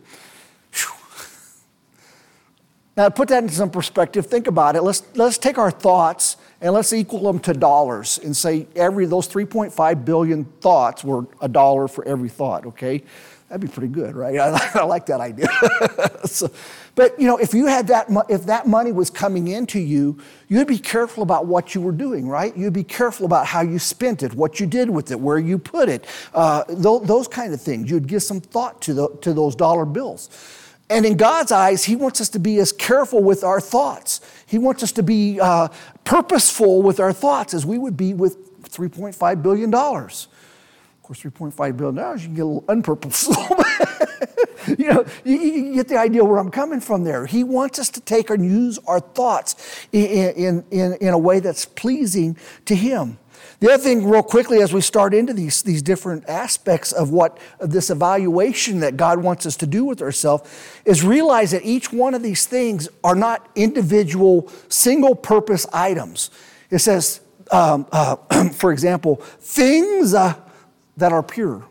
Now, 2.97 3.09
put 3.11 3.29
that 3.29 3.45
into 3.45 3.55
some 3.55 3.71
perspective, 3.71 4.27
think 4.27 4.49
about 4.49 4.75
it. 4.75 4.83
Let's, 4.83 5.05
let's 5.15 5.39
take 5.39 5.57
our 5.57 5.71
thoughts 5.71 6.37
and 6.61 6.75
let's 6.75 6.93
equal 6.93 7.21
them 7.21 7.39
to 7.41 7.53
dollars 7.53 8.19
and 8.19 8.37
say 8.37 8.67
every 8.75 9.07
those 9.07 9.29
3.5 9.29 10.05
billion 10.05 10.45
thoughts 10.45 11.05
were 11.05 11.27
a 11.41 11.49
dollar 11.49 11.87
for 11.87 12.05
every 12.09 12.29
thought, 12.29 12.67
okay? 12.67 13.05
That'd 13.49 13.63
be 13.63 13.73
pretty 13.73 13.93
good, 13.93 14.15
right? 14.15 14.39
I, 14.39 14.71
I 14.75 14.85
like 14.85 15.07
that 15.07 15.21
idea. 15.21 15.49
so, 16.25 16.51
but 16.95 17.19
you 17.19 17.27
know, 17.27 17.39
if 17.39 17.55
you 17.55 17.67
had 17.67 17.87
that, 17.89 18.07
if 18.29 18.45
that 18.47 18.67
money 18.67 18.93
was 18.93 19.11
coming 19.11 19.49
into 19.49 19.79
you, 19.79 20.19
you'd 20.49 20.69
be 20.69 20.79
careful 20.79 21.23
about 21.23 21.47
what 21.47 21.75
you 21.75 21.81
were 21.81 21.93
doing, 21.93 22.29
right? 22.29 22.57
You'd 22.57 22.73
be 22.73 22.85
careful 22.85 23.25
about 23.25 23.47
how 23.47 23.63
you 23.63 23.79
spent 23.79 24.23
it, 24.23 24.35
what 24.35 24.61
you 24.61 24.67
did 24.67 24.91
with 24.91 25.11
it, 25.11 25.19
where 25.19 25.39
you 25.39 25.59
put 25.59 25.89
it, 25.89 26.07
uh, 26.35 26.65
th- 26.65 27.03
those 27.03 27.29
kind 27.29 27.55
of 27.55 27.61
things. 27.61 27.91
You'd 27.91 28.07
give 28.07 28.23
some 28.23 28.41
thought 28.41 28.83
to, 28.83 28.95
the, 28.95 29.09
to 29.23 29.33
those 29.33 29.55
dollar 29.55 29.85
bills. 29.85 30.29
And 30.91 31.05
in 31.05 31.17
God's 31.17 31.53
eyes, 31.53 31.85
He 31.85 31.97
wants 31.97 32.21
us 32.21 32.29
to 32.31 32.39
be 32.39 32.59
as 32.59 32.73
careful 32.73 33.23
with 33.23 33.45
our 33.45 33.61
thoughts. 33.61 34.21
He 34.47 34.59
wants 34.59 34.83
us 34.83 34.93
to 34.93 35.03
be 35.03 35.39
uh, 35.39 35.69
purposeful 36.05 36.83
with 36.83 36.99
our 36.99 37.13
thoughts 37.13 37.53
as 37.53 37.67
we 37.67 37.79
would 37.79 37.97
be 37.97 38.15
with 38.15 38.63
$3.5 38.63 39.43
billion 39.43 39.71
course, 41.09 41.23
$3.5 41.23 41.77
billion, 41.77 42.19
you 42.19 42.25
can 42.27 42.35
get 42.35 42.43
a 42.43 42.45
little 42.45 42.63
unpurposeful. 42.63 44.69
you 44.79 44.93
know, 44.93 45.05
you, 45.25 45.39
you, 45.39 45.75
get 45.75 45.89
the 45.89 45.97
idea 45.97 46.23
where 46.23 46.39
I'm 46.39 46.51
coming 46.51 46.81
from 46.81 47.05
there. 47.05 47.25
He 47.25 47.45
wants 47.45 47.79
us 47.79 47.89
to 47.91 48.01
take 48.01 48.29
and 48.31 48.45
use 48.45 48.79
our 48.87 49.01
thoughts 49.01 49.87
in, 49.91 50.65
in, 50.71 50.95
in 50.95 51.09
a 51.09 51.19
way 51.19 51.41
that's 51.41 51.65
pleasing 51.65 52.37
to 52.67 52.75
Him. 52.75 53.19
The 53.61 53.73
other 53.73 53.83
thing, 53.83 54.09
real 54.09 54.23
quickly, 54.23 54.61
as 54.61 54.73
we 54.73 54.83
start 54.83 55.15
into 55.15 55.33
these, 55.33 55.63
these 55.63 55.81
different 55.81 56.29
aspects 56.29 56.93
of 56.93 57.11
what 57.11 57.39
of 57.59 57.73
this 57.73 57.91
evaluation 57.91 58.81
that 58.81 58.97
God 58.97 59.21
wants 59.21 59.47
us 59.47 59.57
to 59.57 59.67
do 59.67 59.85
with 59.85 60.03
ourselves, 60.03 60.49
is 60.85 61.03
realize 61.03 61.53
that 61.53 61.65
each 61.65 61.93
one 61.93 62.15
of 62.15 62.23
these 62.23 62.47
things 62.47 62.89
are 63.03 63.17
not 63.17 63.49
individual, 63.57 64.49
single 64.69 65.15
purpose 65.15 65.67
items. 65.73 66.31
It 66.71 66.81
says, 66.81 67.21
um, 67.51 67.87
uh, 67.91 68.17
for 68.51 68.73
example, 68.73 69.17
things. 69.17 70.13
Uh, 70.13 70.35
that 70.99 71.13
are 71.13 71.23
pure. 71.23 71.65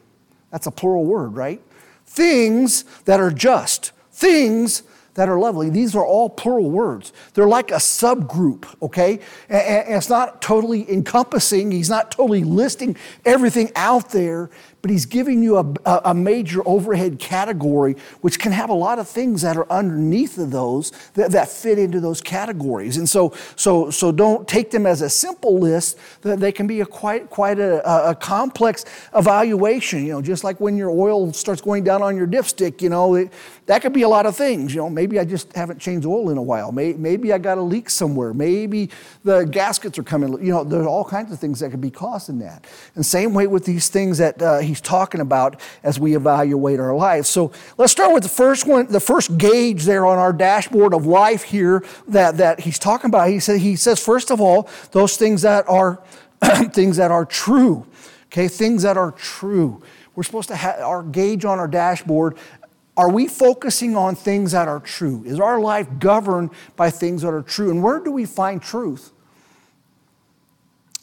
That's 0.51 0.67
a 0.67 0.71
plural 0.71 1.05
word, 1.05 1.35
right? 1.35 1.61
Things 2.05 2.83
that 3.05 3.19
are 3.19 3.31
just, 3.31 3.91
things 4.11 4.83
that 5.13 5.29
are 5.29 5.39
lovely. 5.39 5.69
These 5.69 5.95
are 5.95 6.05
all 6.05 6.29
plural 6.29 6.69
words. 6.69 7.11
They're 7.33 7.47
like 7.47 7.71
a 7.71 7.75
subgroup, 7.75 8.65
okay? 8.81 9.19
And 9.49 9.95
it's 9.95 10.09
not 10.09 10.41
totally 10.41 10.89
encompassing, 10.91 11.71
he's 11.71 11.89
not 11.89 12.11
totally 12.11 12.43
listing 12.43 12.95
everything 13.25 13.71
out 13.75 14.11
there, 14.11 14.49
but 14.81 14.91
he's 14.91 15.05
giving 15.05 15.41
you 15.41 15.57
a, 15.57 16.01
a, 16.05 16.13
major 16.13 16.61
overhead 16.67 17.19
category, 17.19 17.95
which 18.21 18.39
can 18.39 18.51
have 18.51 18.69
a 18.69 18.73
lot 18.73 18.99
of 18.99 19.07
things 19.07 19.41
that 19.41 19.57
are 19.57 19.69
underneath 19.71 20.37
of 20.37 20.51
those 20.51 20.91
that, 21.15 21.31
that 21.31 21.49
fit 21.49 21.79
into 21.79 21.99
those 21.99 22.21
categories. 22.21 22.97
And 22.97 23.09
so, 23.09 23.33
so, 23.55 23.89
so 23.89 24.11
don't 24.11 24.47
take 24.47 24.71
them 24.71 24.85
as 24.85 25.01
a 25.01 25.09
simple 25.09 25.57
list, 25.57 25.97
they 26.21 26.51
can 26.51 26.67
be 26.67 26.81
a 26.81 26.85
quite, 26.85 27.29
quite 27.29 27.59
a, 27.59 28.09
a 28.09 28.15
complex 28.15 28.85
evaluation. 29.15 30.05
You 30.05 30.13
know, 30.13 30.21
just 30.21 30.43
like 30.43 30.59
when 30.59 30.77
your 30.77 30.91
oil 30.91 31.33
starts 31.33 31.61
going 31.61 31.83
down 31.83 32.01
on 32.01 32.15
your 32.15 32.27
dipstick, 32.27 32.81
you 32.81 32.89
know, 32.89 33.15
it, 33.15 33.33
that 33.65 33.81
could 33.81 33.93
be 33.93 34.03
a 34.03 34.09
lot 34.09 34.25
of 34.25 34.35
things. 34.35 34.73
You 34.73 34.81
know, 34.81 34.89
maybe 34.89 35.19
I 35.19 35.25
just 35.25 35.53
haven't 35.53 35.79
changed 35.79 36.05
oil 36.05 36.29
in 36.29 36.37
a 36.37 36.41
while. 36.41 36.71
Maybe 36.71 37.33
I 37.33 37.37
got 37.37 37.57
a 37.57 37.61
leak 37.61 37.89
somewhere. 37.89 38.33
Maybe 38.33 38.89
the 39.23 39.43
gaskets 39.43 39.97
are 39.97 40.03
coming. 40.03 40.33
You 40.33 40.53
know, 40.53 40.63
there's 40.63 40.85
all 40.85 41.03
kinds 41.03 41.31
of 41.31 41.39
things 41.39 41.59
that 41.59 41.71
could 41.71 41.81
be 41.81 41.91
causing 41.91 42.39
that. 42.39 42.65
And 42.95 43.05
same 43.05 43.33
way 43.33 43.47
with 43.47 43.65
these 43.65 43.89
things 43.89 44.19
that 44.19 44.41
uh, 44.41 44.59
he's 44.67 44.81
talking 44.81 45.21
about 45.21 45.59
as 45.83 45.99
we 45.99 46.15
evaluate 46.15 46.79
our 46.79 46.95
lives. 46.95 47.27
So 47.27 47.51
let's 47.77 47.91
start 47.91 48.13
with 48.13 48.23
the 48.23 48.29
first 48.29 48.67
one, 48.67 48.87
the 48.87 48.99
first 48.99 49.37
gauge 49.37 49.85
there 49.85 50.05
on 50.05 50.17
our 50.17 50.33
dashboard 50.33 50.93
of 50.93 51.05
life 51.05 51.43
here 51.43 51.83
that, 52.07 52.37
that 52.37 52.59
he's 52.59 52.77
talking 52.77 53.09
about. 53.09 53.29
He 53.29 53.39
says, 53.39 53.61
he 53.61 53.75
says, 53.75 54.03
first 54.03 54.31
of 54.31 54.39
all, 54.39 54.69
those 54.91 55.17
things 55.17 55.41
that 55.41 55.67
are 55.67 56.03
things 56.71 56.97
that 56.97 57.09
are 57.09 57.25
true. 57.25 57.87
Okay, 58.27 58.47
things 58.47 58.83
that 58.83 58.97
are 58.97 59.11
true. 59.11 59.81
We're 60.15 60.23
supposed 60.23 60.49
to 60.49 60.55
have 60.55 60.79
our 60.81 61.01
gauge 61.01 61.45
on 61.45 61.59
our 61.59 61.67
dashboard 61.67 62.37
are 62.97 63.11
we 63.11 63.27
focusing 63.27 63.95
on 63.95 64.15
things 64.15 64.53
that 64.53 64.67
are 64.67 64.79
true? 64.79 65.23
Is 65.23 65.39
our 65.39 65.59
life 65.59 65.87
governed 65.99 66.49
by 66.75 66.89
things 66.89 67.21
that 67.21 67.29
are 67.29 67.43
true? 67.43 67.69
And 67.69 67.83
where 67.83 67.99
do 67.99 68.11
we 68.11 68.25
find 68.25 68.59
truth? 68.59 69.11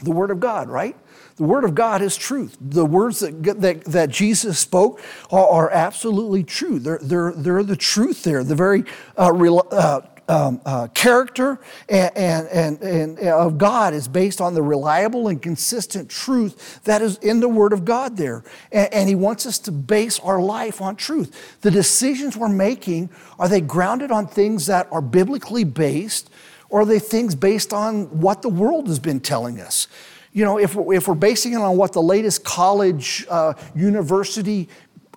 The 0.02 0.10
Word 0.10 0.32
of 0.32 0.40
God, 0.40 0.68
right? 0.68 0.96
The 1.36 1.44
Word 1.44 1.64
of 1.64 1.74
God 1.74 2.00
is 2.00 2.16
truth. 2.16 2.56
The 2.60 2.86
words 2.86 3.20
that, 3.20 3.42
that, 3.60 3.84
that 3.84 4.10
Jesus 4.10 4.58
spoke 4.58 5.00
are, 5.30 5.48
are 5.48 5.70
absolutely 5.70 6.44
true. 6.44 6.78
They're, 6.78 7.00
they're, 7.02 7.32
they're 7.32 7.64
the 7.64 7.76
truth 7.76 8.22
there, 8.22 8.44
the 8.44 8.54
very 8.54 8.84
uh, 9.16 9.32
uh, 9.72 10.00
um, 10.28 10.60
uh, 10.64 10.86
character 10.88 11.60
and, 11.88 12.16
and, 12.16 12.48
and, 12.48 12.82
and, 12.82 13.18
of 13.18 13.58
God 13.58 13.92
is 13.94 14.08
based 14.08 14.40
on 14.40 14.54
the 14.54 14.62
reliable 14.62 15.28
and 15.28 15.42
consistent 15.42 16.08
truth 16.08 16.80
that 16.84 17.02
is 17.02 17.18
in 17.18 17.40
the 17.40 17.48
Word 17.48 17.72
of 17.72 17.84
God 17.84 18.16
there. 18.16 18.44
And, 18.72 18.92
and 18.94 19.08
He 19.08 19.14
wants 19.14 19.44
us 19.44 19.58
to 19.60 19.72
base 19.72 20.20
our 20.20 20.40
life 20.40 20.80
on 20.80 20.96
truth. 20.96 21.58
The 21.62 21.70
decisions 21.70 22.36
we're 22.36 22.48
making, 22.48 23.10
are 23.38 23.48
they 23.48 23.60
grounded 23.60 24.10
on 24.10 24.26
things 24.26 24.66
that 24.66 24.88
are 24.90 25.02
biblically 25.02 25.64
based, 25.64 26.30
or 26.68 26.82
are 26.82 26.86
they 26.86 27.00
things 27.00 27.34
based 27.34 27.72
on 27.72 28.20
what 28.20 28.42
the 28.42 28.48
world 28.48 28.86
has 28.86 28.98
been 28.98 29.20
telling 29.20 29.60
us? 29.60 29.88
You 30.34 30.44
know, 30.44 30.58
if 30.58 30.76
if 30.76 31.06
we're 31.06 31.14
basing 31.14 31.52
it 31.52 31.58
on 31.58 31.76
what 31.76 31.92
the 31.92 32.02
latest 32.02 32.44
college, 32.44 33.24
uh, 33.30 33.54
university 33.74 34.68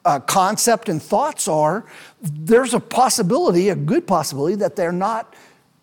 uh, 0.06 0.20
concept 0.20 0.90
and 0.90 1.02
thoughts 1.02 1.48
are, 1.48 1.86
there's 2.22 2.76
a 2.76 2.80
possibility, 2.80 3.70
a 3.70 3.76
good 3.76 4.06
possibility, 4.06 4.56
that 4.56 4.76
they're 4.76 4.92
not 4.92 5.34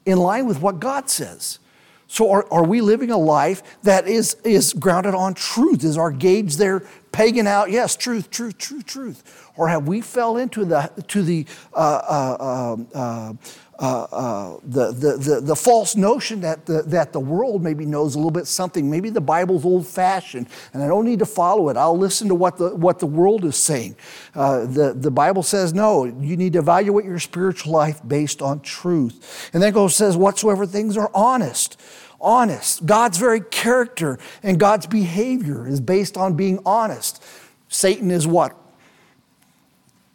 in 0.07 0.19
line 0.19 0.47
with 0.47 0.63
what 0.63 0.79
God 0.79 1.11
says. 1.11 1.59
So, 2.07 2.31
are, 2.31 2.47
are 2.53 2.65
we 2.65 2.81
living 2.81 3.11
a 3.11 3.19
life 3.19 3.81
that 3.83 4.07
is, 4.07 4.35
is 4.45 4.73
grounded 4.73 5.15
on 5.15 5.35
truth? 5.35 5.83
Is 5.83 5.99
our 5.99 6.13
gauge 6.13 6.57
there 6.57 6.87
pagan 7.11 7.49
out? 7.49 7.73
Yes, 7.73 7.97
truth, 7.97 8.31
truth, 8.31 8.57
truth, 8.57 8.87
truth. 8.87 9.51
Or 9.57 9.69
have 9.69 9.89
we 9.89 10.01
fell 10.01 10.37
into 10.37 10.65
the, 10.65 10.93
to 11.09 11.23
the 11.23 11.47
uh, 11.73 13.33
uh, 13.79 14.07
uh, 14.13 14.57
the, 14.63 14.93
the, 14.93 15.17
the, 15.17 15.41
the, 15.41 15.57
false 15.57 15.97
notion 15.97 16.41
that 16.41 16.65
the, 16.67 16.83
that 16.83 17.13
the 17.13 17.21
world 17.21 17.63
maybe 17.63 17.85
knows 17.85 18.15
a 18.15 18.19
little 18.19 18.31
bit 18.31 18.47
something. 18.47 18.91
Maybe 18.91 19.11
the 19.11 19.21
Bible's 19.21 19.65
old 19.65 19.87
fashioned 19.87 20.49
and 20.73 20.83
I 20.83 20.87
don't 20.87 21.05
need 21.05 21.19
to 21.19 21.27
follow 21.27 21.69
it. 21.69 21.77
I'll 21.77 21.99
listen 21.99 22.29
to 22.29 22.35
what 22.35 22.57
the, 22.57 22.75
what 22.75 22.99
the 23.01 23.07
world 23.07 23.45
is 23.45 23.57
saying. 23.57 23.97
Uh, 24.35 24.67
the, 24.67 24.95
the 24.95 25.11
Bible 25.11 25.43
says, 25.43 25.75
no, 25.75 26.05
you 26.05 26.37
need 26.37 26.53
to 26.53 26.61
evaluate 26.61 27.05
your 27.05 27.19
spiritual 27.19 27.73
life 27.73 28.01
based 28.07 28.41
on 28.41 28.61
truth. 28.61 29.51
And 29.53 29.63
then 29.63 29.71
it 29.71 29.75
goes, 29.75 29.97
says, 29.97 30.17
whatsoever 30.17 30.67
things 30.67 30.97
are 30.97 31.11
honest 31.15 31.81
honest. 32.21 32.87
God's 32.87 33.19
very 33.19 33.43
character 33.43 34.19
and 34.43 34.59
God's 34.59 34.87
behavior 34.87 35.69
is 35.69 35.81
based 35.81 36.17
on 36.17 36.35
being 36.35 36.59
honest. 36.65 37.23
Satan 37.69 38.11
is 38.11 38.27
what? 38.27 38.57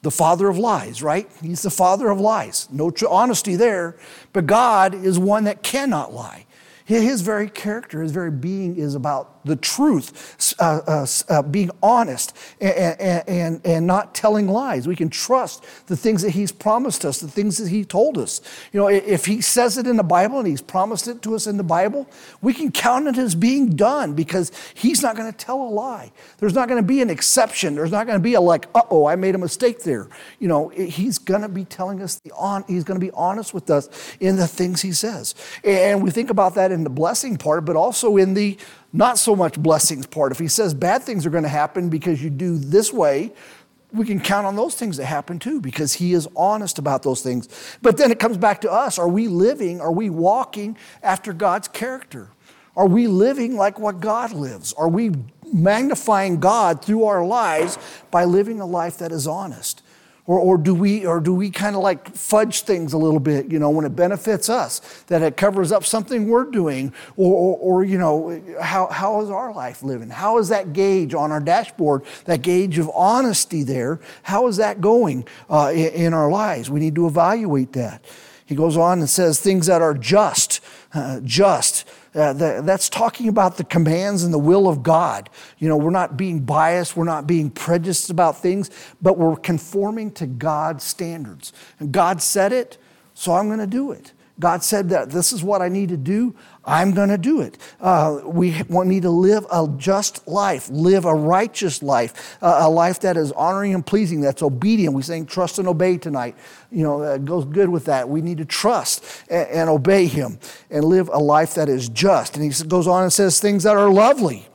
The 0.01 0.11
father 0.11 0.47
of 0.47 0.57
lies, 0.57 1.03
right? 1.03 1.29
He's 1.41 1.61
the 1.61 1.69
father 1.69 2.09
of 2.09 2.19
lies. 2.19 2.67
No 2.71 2.91
honesty 3.09 3.55
there. 3.55 3.97
But 4.31 4.45
God 4.45 4.93
is 4.93 5.19
one 5.19 5.43
that 5.43 5.63
cannot 5.63 6.13
lie. 6.13 6.45
His 6.85 7.21
very 7.21 7.49
character, 7.49 8.01
his 8.01 8.11
very 8.11 8.31
being 8.31 8.77
is 8.77 8.95
about 8.95 9.38
the 9.45 9.55
truth, 9.55 10.55
uh, 10.59 10.81
uh, 10.87 11.07
uh, 11.29 11.41
being 11.41 11.71
honest 11.81 12.35
and, 12.59 13.27
and, 13.27 13.61
and 13.65 13.87
not 13.87 14.13
telling 14.13 14.47
lies. 14.47 14.87
We 14.87 14.95
can 14.95 15.09
trust 15.09 15.65
the 15.87 15.97
things 15.97 16.21
that 16.21 16.31
he's 16.31 16.51
promised 16.51 17.05
us, 17.05 17.19
the 17.19 17.27
things 17.27 17.57
that 17.57 17.69
he 17.69 17.85
told 17.85 18.17
us. 18.17 18.41
You 18.71 18.79
know, 18.79 18.87
if 18.87 19.25
he 19.25 19.41
says 19.41 19.77
it 19.77 19.87
in 19.87 19.97
the 19.97 20.03
Bible 20.03 20.39
and 20.39 20.47
he's 20.47 20.61
promised 20.61 21.07
it 21.07 21.21
to 21.23 21.35
us 21.35 21.47
in 21.47 21.57
the 21.57 21.63
Bible, 21.63 22.07
we 22.41 22.53
can 22.53 22.71
count 22.71 23.07
it 23.07 23.17
as 23.17 23.35
being 23.35 23.75
done 23.75 24.13
because 24.13 24.51
he's 24.73 25.01
not 25.01 25.15
going 25.15 25.31
to 25.31 25.37
tell 25.37 25.61
a 25.61 25.69
lie. 25.69 26.11
There's 26.37 26.53
not 26.53 26.67
going 26.67 26.81
to 26.81 26.87
be 26.87 27.01
an 27.01 27.09
exception. 27.09 27.75
There's 27.75 27.91
not 27.91 28.05
going 28.07 28.19
to 28.19 28.23
be 28.23 28.33
a 28.33 28.41
like, 28.41 28.67
uh 28.75 28.81
oh, 28.89 29.05
I 29.05 29.15
made 29.15 29.35
a 29.35 29.39
mistake 29.39 29.83
there. 29.83 30.07
You 30.39 30.47
know, 30.47 30.69
he's 30.69 31.17
going 31.17 31.41
to 31.41 31.49
be 31.49 31.65
telling 31.65 32.01
us 32.01 32.15
the 32.15 32.31
on, 32.33 32.63
he's 32.67 32.83
going 32.83 32.99
to 32.99 33.05
be 33.05 33.11
honest 33.11 33.53
with 33.53 33.69
us 33.69 33.89
in 34.19 34.35
the 34.35 34.47
things 34.47 34.81
he 34.81 34.91
says. 34.91 35.35
And 35.63 36.03
we 36.03 36.11
think 36.11 36.29
about 36.29 36.55
that 36.55 36.71
in 36.71 36.83
the 36.83 36.89
blessing 36.89 37.37
part, 37.37 37.65
but 37.65 37.75
also 37.75 38.17
in 38.17 38.33
the 38.33 38.57
not 38.91 39.17
so 39.17 39.35
much 39.35 39.59
blessings 39.59 40.05
part. 40.05 40.31
If 40.31 40.39
he 40.39 40.47
says 40.47 40.73
bad 40.73 41.03
things 41.03 41.25
are 41.25 41.29
going 41.29 41.43
to 41.43 41.49
happen 41.49 41.89
because 41.89 42.23
you 42.23 42.29
do 42.29 42.57
this 42.57 42.91
way, 42.91 43.31
we 43.91 44.05
can 44.05 44.19
count 44.19 44.45
on 44.45 44.55
those 44.55 44.75
things 44.75 44.97
to 44.97 45.05
happen 45.05 45.39
too 45.39 45.59
because 45.59 45.93
he 45.93 46.13
is 46.13 46.27
honest 46.35 46.77
about 46.77 47.03
those 47.03 47.21
things. 47.21 47.47
But 47.81 47.97
then 47.97 48.11
it 48.11 48.19
comes 48.19 48.37
back 48.37 48.61
to 48.61 48.71
us. 48.71 48.99
Are 48.99 49.07
we 49.07 49.27
living, 49.27 49.81
are 49.81 49.91
we 49.91 50.09
walking 50.09 50.77
after 51.01 51.33
God's 51.33 51.67
character? 51.67 52.29
Are 52.75 52.87
we 52.87 53.07
living 53.07 53.55
like 53.55 53.79
what 53.79 53.99
God 53.99 54.31
lives? 54.31 54.73
Are 54.73 54.87
we 54.87 55.11
magnifying 55.51 56.39
God 56.39 56.83
through 56.83 57.05
our 57.05 57.25
lives 57.25 57.77
by 58.11 58.25
living 58.25 58.61
a 58.61 58.65
life 58.65 58.97
that 58.99 59.11
is 59.11 59.27
honest? 59.27 59.81
Or, 60.29 60.37
or 60.37 60.57
do 60.59 60.75
we, 60.75 61.07
or 61.07 61.19
do 61.19 61.33
we 61.33 61.49
kind 61.49 61.75
of 61.75 61.81
like 61.81 62.15
fudge 62.15 62.61
things 62.61 62.93
a 62.93 62.99
little 62.99 63.19
bit, 63.19 63.47
you 63.51 63.57
know, 63.57 63.71
when 63.71 63.83
it 63.83 63.95
benefits 63.95 64.47
us, 64.47 64.77
that 65.07 65.23
it 65.23 65.37
covers 65.37 65.71
up 65.71 65.83
something 65.83 66.27
we're 66.27 66.51
doing? 66.51 66.93
Or, 67.17 67.33
or, 67.33 67.57
or 67.57 67.83
you 67.83 67.97
know, 67.97 68.39
how, 68.61 68.85
how 68.89 69.21
is 69.23 69.31
our 69.31 69.51
life 69.51 69.81
living? 69.81 70.11
How 70.11 70.37
is 70.37 70.49
that 70.49 70.71
gauge 70.71 71.15
on 71.15 71.31
our 71.31 71.39
dashboard, 71.39 72.03
that 72.25 72.43
gauge 72.43 72.77
of 72.77 72.91
honesty 72.93 73.63
there? 73.63 74.01
How 74.21 74.45
is 74.45 74.57
that 74.57 74.81
going 74.81 75.25
uh, 75.49 75.71
in, 75.73 75.93
in 75.93 76.13
our 76.13 76.29
lives? 76.29 76.69
We 76.69 76.79
need 76.79 76.93
to 76.93 77.07
evaluate 77.07 77.73
that. 77.73 78.05
He 78.45 78.53
goes 78.53 78.77
on 78.77 78.99
and 78.99 79.09
says 79.09 79.41
things 79.41 79.65
that 79.65 79.81
are 79.81 79.95
just, 79.95 80.59
uh, 80.93 81.21
just. 81.23 81.88
Uh, 82.19 82.33
the, 82.33 82.61
that's 82.65 82.89
talking 82.89 83.29
about 83.29 83.55
the 83.55 83.63
commands 83.63 84.23
and 84.23 84.33
the 84.33 84.39
will 84.39 84.67
of 84.67 84.83
God. 84.83 85.29
You 85.57 85.69
know, 85.69 85.77
we're 85.77 85.89
not 85.89 86.17
being 86.17 86.41
biased, 86.41 86.97
we're 86.97 87.05
not 87.05 87.25
being 87.25 87.49
prejudiced 87.49 88.09
about 88.09 88.37
things, 88.37 88.69
but 89.01 89.17
we're 89.17 89.37
conforming 89.37 90.11
to 90.13 90.27
God's 90.27 90.83
standards. 90.83 91.53
And 91.79 91.93
God 91.93 92.21
said 92.21 92.51
it, 92.51 92.77
so 93.13 93.33
I'm 93.33 93.47
going 93.47 93.59
to 93.59 93.67
do 93.67 93.91
it. 93.93 94.11
God 94.39 94.63
said 94.63 94.89
that 94.89 95.09
this 95.09 95.33
is 95.33 95.43
what 95.43 95.61
I 95.61 95.69
need 95.69 95.89
to 95.89 95.97
do. 95.97 96.35
I'm 96.65 96.93
going 96.93 97.09
to 97.09 97.17
do 97.17 97.41
it. 97.41 97.57
Uh, 97.79 98.21
we 98.25 98.51
need 98.69 99.01
to 99.03 99.09
live 99.09 99.45
a 99.51 99.67
just 99.77 100.27
life, 100.27 100.69
live 100.69 101.05
a 101.05 101.13
righteous 101.13 101.81
life, 101.81 102.37
uh, 102.41 102.59
a 102.61 102.69
life 102.69 102.99
that 103.01 103.17
is 103.17 103.31
honoring 103.31 103.73
and 103.73 103.85
pleasing, 103.85 104.21
that's 104.21 104.43
obedient. 104.43 104.93
We 104.93 105.01
saying 105.01 105.25
trust 105.25 105.59
and 105.59 105.67
obey 105.67 105.97
tonight. 105.97 106.35
You 106.71 106.83
know, 106.83 107.01
it 107.01 107.25
goes 107.25 107.45
good 107.45 107.69
with 107.69 107.85
that. 107.85 108.07
We 108.07 108.21
need 108.21 108.37
to 108.37 108.45
trust 108.45 109.03
and, 109.29 109.47
and 109.49 109.69
obey 109.69 110.05
Him 110.05 110.39
and 110.69 110.85
live 110.85 111.09
a 111.09 111.19
life 111.19 111.55
that 111.55 111.69
is 111.69 111.89
just. 111.89 112.35
And 112.35 112.43
He 112.43 112.63
goes 112.65 112.87
on 112.87 113.03
and 113.03 113.11
says 113.13 113.39
things 113.39 113.63
that 113.63 113.75
are 113.75 113.89
lovely 113.89 114.48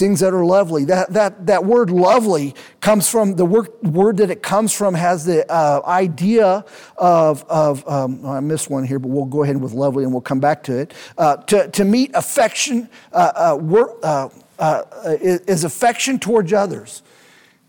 things 0.00 0.18
that 0.18 0.34
are 0.34 0.44
lovely. 0.44 0.84
That, 0.86 1.12
that, 1.12 1.46
that 1.46 1.64
word 1.64 1.90
lovely 1.90 2.56
comes 2.80 3.08
from 3.08 3.36
the 3.36 3.44
word, 3.44 3.68
word 3.82 4.16
that 4.16 4.30
it 4.30 4.42
comes 4.42 4.72
from 4.72 4.94
has 4.94 5.24
the 5.24 5.48
uh, 5.48 5.82
idea 5.86 6.64
of, 6.96 7.44
of 7.44 7.86
um, 7.86 8.20
oh, 8.24 8.32
I 8.32 8.40
missed 8.40 8.68
one 8.68 8.82
here, 8.82 8.98
but 8.98 9.08
we'll 9.08 9.26
go 9.26 9.44
ahead 9.44 9.60
with 9.60 9.72
lovely 9.72 10.02
and 10.02 10.12
we'll 10.12 10.22
come 10.22 10.40
back 10.40 10.64
to 10.64 10.76
it. 10.76 10.94
Uh, 11.16 11.36
to, 11.36 11.68
to 11.68 11.84
meet 11.84 12.10
affection 12.14 12.88
uh, 13.12 13.56
uh, 13.62 13.98
uh, 14.02 14.28
uh 14.58 14.82
is 15.20 15.62
affection 15.62 16.18
towards 16.18 16.52
others. 16.52 17.02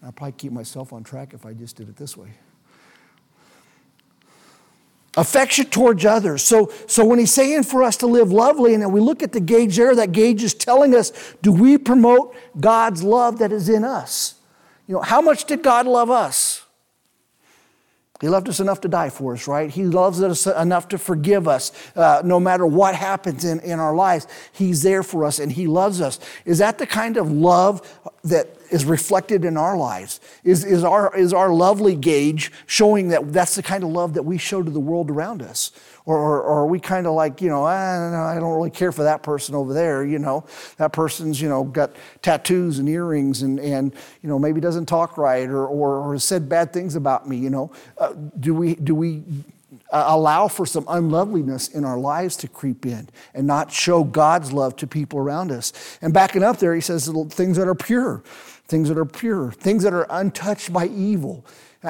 I'll 0.03 0.11
probably 0.11 0.31
keep 0.31 0.51
myself 0.51 0.91
on 0.93 1.03
track 1.03 1.35
if 1.35 1.45
I 1.45 1.53
just 1.53 1.75
did 1.75 1.87
it 1.87 1.95
this 1.95 2.17
way 2.17 2.29
affection 5.17 5.65
towards 5.65 6.05
others. 6.05 6.41
So, 6.41 6.71
so 6.87 7.05
when 7.05 7.19
he's 7.19 7.33
saying 7.33 7.63
for 7.63 7.83
us 7.83 7.97
to 7.97 8.07
live 8.07 8.31
lovely, 8.31 8.73
and 8.73 8.93
we 8.93 8.99
look 8.99 9.21
at 9.23 9.33
the 9.33 9.41
gauge 9.41 9.75
there, 9.75 9.95
that 9.95 10.11
gauge 10.11 10.43
is 10.43 10.53
telling 10.53 10.95
us, 10.95 11.11
do 11.41 11.51
we 11.51 11.77
promote 11.77 12.35
God's 12.59 13.03
love 13.03 13.39
that 13.39 13.51
is 13.51 13.67
in 13.67 13.83
us? 13.83 14.35
You 14.87 14.95
know, 14.95 15.01
how 15.01 15.21
much 15.21 15.45
did 15.45 15.63
God 15.63 15.85
love 15.85 16.09
us? 16.09 16.65
He 18.21 18.29
loved 18.29 18.47
us 18.49 18.59
enough 18.59 18.81
to 18.81 18.87
die 18.87 19.09
for 19.09 19.33
us, 19.33 19.47
right? 19.47 19.69
He 19.69 19.83
loves 19.83 20.21
us 20.21 20.45
enough 20.45 20.87
to 20.89 20.99
forgive 20.99 21.47
us. 21.47 21.71
Uh, 21.95 22.21
no 22.23 22.39
matter 22.39 22.67
what 22.67 22.93
happens 22.93 23.43
in, 23.43 23.59
in 23.61 23.79
our 23.79 23.95
lives, 23.95 24.27
He's 24.51 24.83
there 24.83 25.01
for 25.01 25.25
us 25.25 25.39
and 25.39 25.51
He 25.51 25.65
loves 25.65 26.01
us. 26.01 26.19
Is 26.45 26.59
that 26.59 26.77
the 26.77 26.85
kind 26.85 27.17
of 27.17 27.31
love 27.31 27.99
that 28.23 28.55
is 28.71 28.85
reflected 28.85 29.45
in 29.45 29.57
our 29.57 29.77
lives? 29.77 30.19
Is, 30.43 30.63
is, 30.63 30.83
our, 30.83 31.15
is 31.15 31.33
our 31.33 31.53
lovely 31.53 31.95
gauge 31.95 32.51
showing 32.65 33.09
that 33.09 33.31
that's 33.33 33.55
the 33.55 33.63
kind 33.63 33.83
of 33.83 33.89
love 33.89 34.13
that 34.13 34.23
we 34.23 34.37
show 34.37 34.63
to 34.63 34.71
the 34.71 34.79
world 34.79 35.11
around 35.11 35.41
us? 35.41 35.71
Or, 36.05 36.17
or, 36.17 36.41
or 36.41 36.59
are 36.61 36.65
we 36.65 36.79
kind 36.79 37.05
of 37.05 37.13
like, 37.13 37.41
you 37.41 37.49
know, 37.49 37.63
I 37.63 37.95
don't, 37.97 38.11
know, 38.11 38.23
I 38.23 38.35
don't 38.35 38.55
really 38.55 38.71
care 38.71 38.91
for 38.91 39.03
that 39.03 39.21
person 39.21 39.53
over 39.53 39.73
there, 39.73 40.03
you 40.03 40.17
know? 40.17 40.45
That 40.77 40.93
person's, 40.93 41.39
you 41.39 41.47
know, 41.47 41.63
got 41.63 41.91
tattoos 42.23 42.79
and 42.79 42.89
earrings 42.89 43.43
and, 43.43 43.59
and 43.59 43.93
you 44.23 44.29
know, 44.29 44.39
maybe 44.39 44.59
doesn't 44.59 44.87
talk 44.87 45.17
right 45.17 45.47
or, 45.47 45.67
or, 45.67 45.97
or 45.97 46.17
said 46.17 46.49
bad 46.49 46.73
things 46.73 46.95
about 46.95 47.27
me, 47.27 47.37
you 47.37 47.49
know? 47.51 47.71
Uh, 47.97 48.13
do 48.39 48.55
we, 48.55 48.75
do 48.75 48.95
we 48.95 49.21
uh, 49.91 50.05
allow 50.07 50.47
for 50.47 50.65
some 50.65 50.85
unloveliness 50.87 51.67
in 51.67 51.85
our 51.85 51.97
lives 51.97 52.35
to 52.37 52.47
creep 52.47 52.85
in 52.85 53.07
and 53.33 53.45
not 53.45 53.71
show 53.71 54.03
God's 54.03 54.51
love 54.51 54.75
to 54.77 54.87
people 54.87 55.19
around 55.19 55.51
us? 55.51 55.99
And 56.01 56.13
backing 56.13 56.43
up 56.43 56.57
there, 56.57 56.73
he 56.73 56.81
says 56.81 57.07
things 57.29 57.57
that 57.57 57.67
are 57.67 57.75
pure, 57.75 58.23
things 58.71 58.87
that 58.87 58.97
are 58.97 59.05
pure, 59.05 59.51
things 59.51 59.83
that 59.83 59.93
are 59.93 60.07
untouched 60.09 60.71
by 60.71 60.87
evil. 60.87 61.45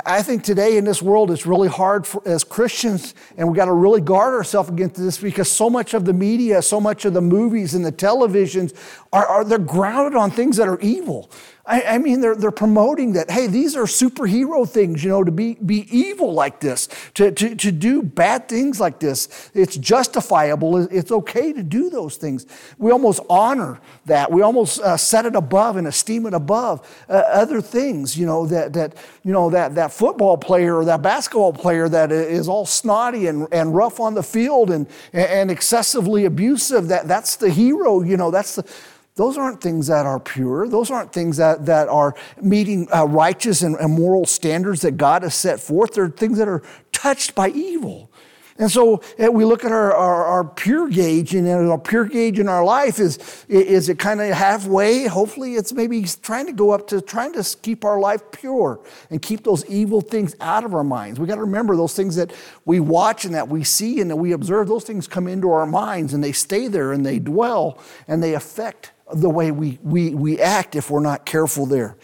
I 0.06 0.24
think 0.24 0.44
today 0.44 0.78
in 0.78 0.86
this 0.86 1.02
world 1.02 1.32
it's 1.32 1.46
really 1.46 1.67
hard 1.67 2.08
for, 2.08 2.22
as 2.26 2.44
Christians, 2.44 3.13
and 3.38 3.48
we've 3.48 3.56
got 3.56 3.65
to 3.65 3.74
really 3.74 4.02
guard 4.02 4.34
ourselves 4.34 4.70
against 4.70 4.96
this 4.96 5.20
because 5.20 5.52
so 5.52 5.70
much 5.70 5.94
of 5.94 6.06
the 6.06 6.13
media, 6.13 6.62
so 6.62 6.82
much 6.82 7.06
of 7.06 7.13
the 7.13 7.22
movies 7.22 7.76
and 7.76 7.86
the 7.86 7.91
televisions 7.91 8.74
are, 9.13 9.28
are 9.28 9.44
they're 9.44 9.60
grounded 9.60 10.17
on 10.17 10.32
things 10.32 10.58
that 10.58 10.67
are 10.67 10.80
evil. 10.80 11.30
I, 11.71 11.95
I, 11.95 11.97
mean, 11.99 12.19
they're, 12.19 12.36
they're 12.36 12.51
promoting 12.51 13.13
that, 13.13 13.31
hey, 13.31 13.47
these 13.47 13.77
are 13.77 13.84
superhero 13.84 14.67
things, 14.67 15.05
you 15.05 15.10
know, 15.10 15.23
to 15.23 15.31
be, 15.31 15.53
be 15.53 15.88
evil 15.89 16.34
like 16.34 16.60
this, 16.60 16.89
to, 17.13 17.31
to, 17.31 17.55
to 17.55 17.71
do 17.71 18.03
bad 18.03 18.49
things 18.49 18.81
like 18.81 18.99
this. 18.99 19.49
It's 19.53 19.77
justifiable. 19.77 20.75
It's 20.93 21.13
okay 21.13 21.53
to 21.53 21.63
do 21.63 21.89
those 21.89 22.17
things. 22.17 22.45
We 22.77 22.91
almost 22.91 23.21
honor 23.29 23.79
that. 24.05 24.29
We 24.29 24.41
almost 24.41 24.81
uh, 24.81 24.97
set 24.97 25.25
it 25.25 25.34
above 25.34 25.77
and 25.77 25.88
esteem 25.88 26.25
it 26.25 26.34
above 26.34 26.86
uh, 27.07 27.13
other 27.13 27.62
things, 27.62 28.17
you 28.17 28.25
know, 28.25 28.45
that, 28.47 28.73
that, 28.73 28.97
you 29.23 29.31
know, 29.31 29.49
that, 29.51 29.73
that 29.75 29.93
football 29.93 30.38
player 30.38 30.75
or 30.75 30.84
that 30.84 31.01
basketball 31.01 31.53
player 31.53 31.88
that 31.88 32.12
is 32.12 32.49
all 32.49 32.65
snotty 32.65 33.27
and, 33.27 33.47
and 33.53 33.73
rough 33.73 34.01
on 34.01 34.13
the 34.13 34.23
field 34.23 34.71
and, 34.71 34.88
and 35.13 35.49
excessively 35.49 36.25
abusive, 36.25 36.89
that, 36.89 37.07
that's 37.07 37.38
the 37.38 37.49
hero, 37.49 38.01
you 38.01 38.17
know, 38.17 38.29
that's 38.29 38.55
the, 38.55 38.69
those 39.15 39.38
aren't 39.38 39.62
things 39.62 39.88
that 39.88 40.06
are 40.06 40.19
pure. 40.19 40.67
Those 40.67 40.89
aren't 40.89 41.12
things 41.12 41.38
that, 41.38 41.65
that 41.65 41.89
are 41.89 42.15
meeting 42.41 42.88
uh, 42.93 43.06
righteous 43.06 43.62
and, 43.62 43.76
and 43.76 43.93
moral 43.93 44.26
standards 44.26 44.82
that 44.82 44.97
God 44.97 45.24
has 45.24 45.36
set 45.36 45.60
forth. 45.60 45.93
They're 45.93 46.10
things 46.10 46.38
that 46.38 46.47
are 46.47 46.63
touched 46.91 47.36
by 47.36 47.50
evil. 47.50 48.10
And 48.58 48.69
so 48.69 49.02
uh, 49.21 49.32
we 49.32 49.43
look 49.43 49.65
at 49.65 49.71
our, 49.71 49.91
our, 49.91 50.26
our, 50.26 50.43
pure 50.43 50.88
gauge, 50.88 51.34
and 51.34 51.47
our 51.47 51.80
pure 51.80 52.06
gauge 52.06 52.38
in 52.38 52.47
our 52.47 52.63
life 52.63 53.00
is, 53.00 53.45
is 53.47 53.89
it 53.89 53.97
kind 53.97 54.21
of 54.21 54.30
halfway? 54.30 55.08
Hopefully, 55.08 55.56
it's 55.56 55.74
maybe 55.74 56.06
trying 56.21 56.45
to 56.45 56.52
go 56.52 56.69
up 56.69 56.88
to 56.89 57.02
trying 57.02 57.34
to 57.34 57.58
keep 57.63 57.84
our 57.84 58.00
life 58.00 58.21
pure 58.32 58.80
and 59.10 59.19
keep 59.19 59.43
those 59.43 59.65
evil 59.65 60.00
things 60.00 60.36
out 60.39 60.63
of 60.63 60.76
our 60.76 60.84
minds. 60.84 61.19
We 61.19 61.26
got 61.26 61.36
to 61.36 61.41
remember 61.41 61.76
those 61.76 61.95
things 61.95 62.15
that 62.17 62.34
we 62.63 62.80
watch 62.80 63.26
and 63.26 63.34
that 63.34 63.47
we 63.47 63.63
see 63.63 64.00
and 64.00 64.12
that 64.12 64.17
we 64.17 64.32
observe, 64.32 64.67
those 64.67 64.84
things 64.84 65.08
come 65.08 65.28
into 65.28 65.52
our 65.52 65.65
minds 65.65 66.13
and 66.13 66.24
they 66.24 66.32
stay 66.32 66.67
there 66.67 66.91
and 66.91 67.04
they 67.04 67.17
dwell 67.17 67.80
and 68.08 68.21
they 68.21 68.36
affect 68.36 68.91
the 69.13 69.30
way 69.30 69.52
we, 69.52 69.80
we, 69.84 70.13
we 70.13 70.39
act 70.39 70.76
if 70.76 70.89
we're 70.89 71.02
not 71.02 71.26
careful 71.26 71.65
there. 71.65 71.97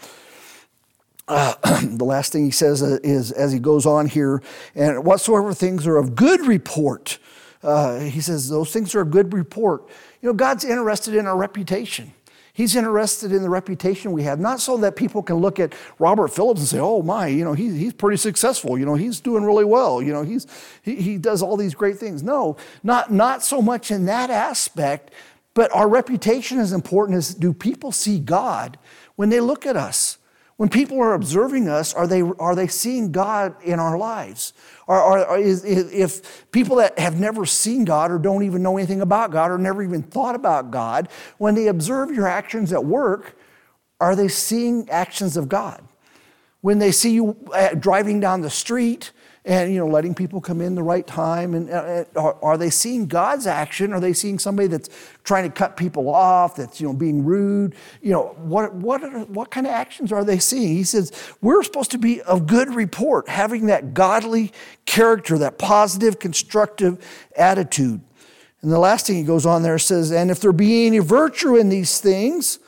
Uh, 1.26 1.54
the 1.82 2.04
last 2.04 2.32
thing 2.32 2.44
he 2.44 2.50
says 2.50 2.82
is, 2.82 3.32
as 3.32 3.52
he 3.52 3.58
goes 3.58 3.86
on 3.86 4.06
here, 4.06 4.42
and 4.74 5.04
whatsoever 5.04 5.52
things 5.52 5.86
are 5.86 5.96
of 5.96 6.14
good 6.14 6.40
report, 6.46 7.18
uh, 7.62 8.00
he 8.00 8.20
says 8.20 8.48
those 8.48 8.72
things 8.72 8.94
are 8.94 9.02
a 9.02 9.06
good 9.06 9.32
report. 9.32 9.82
You 10.22 10.28
know, 10.28 10.32
God's 10.32 10.64
interested 10.64 11.14
in 11.14 11.26
our 11.26 11.36
reputation. 11.36 12.12
He's 12.58 12.74
interested 12.74 13.30
in 13.30 13.42
the 13.42 13.48
reputation 13.48 14.10
we 14.10 14.24
have, 14.24 14.40
not 14.40 14.58
so 14.58 14.76
that 14.78 14.96
people 14.96 15.22
can 15.22 15.36
look 15.36 15.60
at 15.60 15.74
Robert 16.00 16.26
Phillips 16.26 16.58
and 16.58 16.68
say, 16.68 16.80
oh 16.80 17.02
my, 17.02 17.28
you 17.28 17.44
know, 17.44 17.52
he's, 17.52 17.74
he's 17.74 17.92
pretty 17.92 18.16
successful. 18.16 18.76
You 18.76 18.84
know, 18.84 18.96
he's 18.96 19.20
doing 19.20 19.44
really 19.44 19.64
well. 19.64 20.02
You 20.02 20.12
know, 20.12 20.22
he's, 20.22 20.44
he, 20.82 20.96
he 20.96 21.18
does 21.18 21.40
all 21.40 21.56
these 21.56 21.72
great 21.72 21.98
things. 21.98 22.20
No, 22.24 22.56
not, 22.82 23.12
not 23.12 23.44
so 23.44 23.62
much 23.62 23.92
in 23.92 24.06
that 24.06 24.30
aspect, 24.30 25.12
but 25.58 25.74
our 25.74 25.88
reputation 25.88 26.60
is 26.60 26.72
important 26.72 27.18
is 27.18 27.34
do 27.34 27.52
people 27.52 27.90
see 27.90 28.20
God 28.20 28.78
when 29.16 29.28
they 29.28 29.40
look 29.40 29.66
at 29.66 29.76
us? 29.76 30.18
When 30.56 30.68
people 30.68 31.00
are 31.00 31.14
observing 31.14 31.68
us, 31.68 31.92
are 31.94 32.06
they, 32.06 32.22
are 32.22 32.54
they 32.54 32.68
seeing 32.68 33.10
God 33.10 33.60
in 33.64 33.80
our 33.80 33.98
lives? 33.98 34.52
Or, 34.86 35.26
or 35.26 35.36
is, 35.36 35.64
if 35.64 36.48
people 36.52 36.76
that 36.76 36.96
have 36.96 37.18
never 37.18 37.44
seen 37.44 37.84
God 37.84 38.12
or 38.12 38.20
don't 38.20 38.44
even 38.44 38.62
know 38.62 38.76
anything 38.76 39.00
about 39.00 39.32
God 39.32 39.50
or 39.50 39.58
never 39.58 39.82
even 39.82 40.00
thought 40.00 40.36
about 40.36 40.70
God, 40.70 41.08
when 41.38 41.56
they 41.56 41.66
observe 41.66 42.12
your 42.12 42.28
actions 42.28 42.72
at 42.72 42.84
work, 42.84 43.36
are 44.00 44.14
they 44.14 44.28
seeing 44.28 44.88
actions 44.90 45.36
of 45.36 45.48
God? 45.48 45.82
When 46.60 46.78
they 46.78 46.92
see 46.92 47.10
you 47.10 47.36
uh, 47.52 47.70
driving 47.70 48.20
down 48.20 48.42
the 48.42 48.50
street, 48.50 49.10
and 49.44 49.72
you 49.72 49.78
know 49.78 49.86
letting 49.86 50.14
people 50.14 50.40
come 50.40 50.60
in 50.60 50.74
the 50.74 50.82
right 50.82 51.06
time 51.06 51.54
and 51.54 51.70
uh, 51.70 52.04
uh, 52.16 52.32
are, 52.42 52.58
they 52.58 52.70
seeing 52.70 53.06
god's 53.06 53.46
action? 53.46 53.92
Are 53.92 54.00
they 54.00 54.12
seeing 54.12 54.38
somebody 54.38 54.68
that's 54.68 54.88
trying 55.24 55.44
to 55.44 55.50
cut 55.50 55.76
people 55.76 56.08
off 56.08 56.56
that's 56.56 56.80
you 56.80 56.86
know 56.86 56.92
being 56.92 57.24
rude? 57.24 57.74
You 58.02 58.12
know 58.12 58.36
what 58.38 58.74
what 58.74 59.02
are, 59.02 59.20
what 59.20 59.50
kind 59.50 59.66
of 59.66 59.72
actions 59.72 60.12
are 60.12 60.24
they 60.24 60.38
seeing? 60.38 60.68
He 60.68 60.84
says 60.84 61.12
we're 61.40 61.62
supposed 61.62 61.90
to 61.92 61.98
be 61.98 62.20
of 62.22 62.46
good 62.46 62.74
report 62.74 63.28
having 63.28 63.66
that 63.66 63.94
godly 63.94 64.52
character 64.86 65.38
that 65.38 65.58
positive 65.58 66.18
constructive 66.18 67.04
attitude. 67.36 68.00
And 68.60 68.72
the 68.72 68.78
last 68.78 69.06
thing 69.06 69.16
he 69.16 69.22
goes 69.22 69.46
on 69.46 69.62
there 69.62 69.78
says 69.78 70.10
and 70.10 70.30
if 70.30 70.40
there 70.40 70.52
be 70.52 70.86
any 70.86 70.98
virtue 70.98 71.56
in 71.56 71.68
these 71.68 72.00
things 72.00 72.58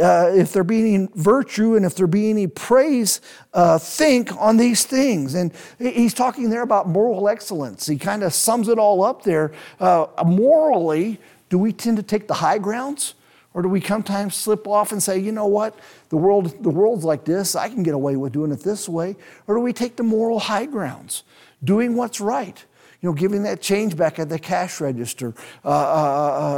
uh, 0.00 0.30
if 0.34 0.52
there 0.52 0.64
be 0.64 0.94
any 0.94 1.08
virtue 1.14 1.76
and 1.76 1.84
if 1.84 1.94
there 1.94 2.06
be 2.06 2.30
any 2.30 2.46
praise, 2.46 3.20
uh, 3.52 3.78
think 3.78 4.34
on 4.36 4.56
these 4.56 4.84
things. 4.84 5.34
And 5.34 5.52
he's 5.78 6.14
talking 6.14 6.50
there 6.50 6.62
about 6.62 6.88
moral 6.88 7.28
excellence. 7.28 7.86
He 7.86 7.98
kind 7.98 8.22
of 8.22 8.32
sums 8.32 8.68
it 8.68 8.78
all 8.78 9.04
up 9.04 9.22
there. 9.22 9.52
Uh, 9.78 10.06
morally, 10.24 11.20
do 11.50 11.58
we 11.58 11.72
tend 11.72 11.98
to 11.98 12.02
take 12.02 12.26
the 12.26 12.34
high 12.34 12.58
grounds? 12.58 13.14
Or 13.54 13.60
do 13.60 13.68
we 13.68 13.82
sometimes 13.82 14.34
slip 14.34 14.66
off 14.66 14.92
and 14.92 15.02
say, 15.02 15.18
you 15.18 15.30
know 15.30 15.46
what, 15.46 15.78
the, 16.08 16.16
world, 16.16 16.62
the 16.62 16.70
world's 16.70 17.04
like 17.04 17.26
this, 17.26 17.54
I 17.54 17.68
can 17.68 17.82
get 17.82 17.92
away 17.92 18.16
with 18.16 18.32
doing 18.32 18.50
it 18.50 18.60
this 18.60 18.88
way? 18.88 19.14
Or 19.46 19.56
do 19.56 19.60
we 19.60 19.74
take 19.74 19.96
the 19.96 20.02
moral 20.02 20.38
high 20.38 20.64
grounds, 20.64 21.22
doing 21.62 21.94
what's 21.94 22.20
right? 22.20 22.64
you 23.02 23.08
know, 23.08 23.12
giving 23.12 23.42
that 23.42 23.60
change 23.60 23.96
back 23.96 24.20
at 24.20 24.28
the 24.28 24.38
cash 24.38 24.80
register, 24.80 25.34
uh, 25.64 25.68
uh, 25.68 25.72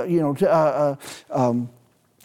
uh, 0.02 0.04
you 0.04 0.20
know, 0.20 0.36
uh, 0.42 0.46
uh, 0.46 0.96
um, 1.30 1.70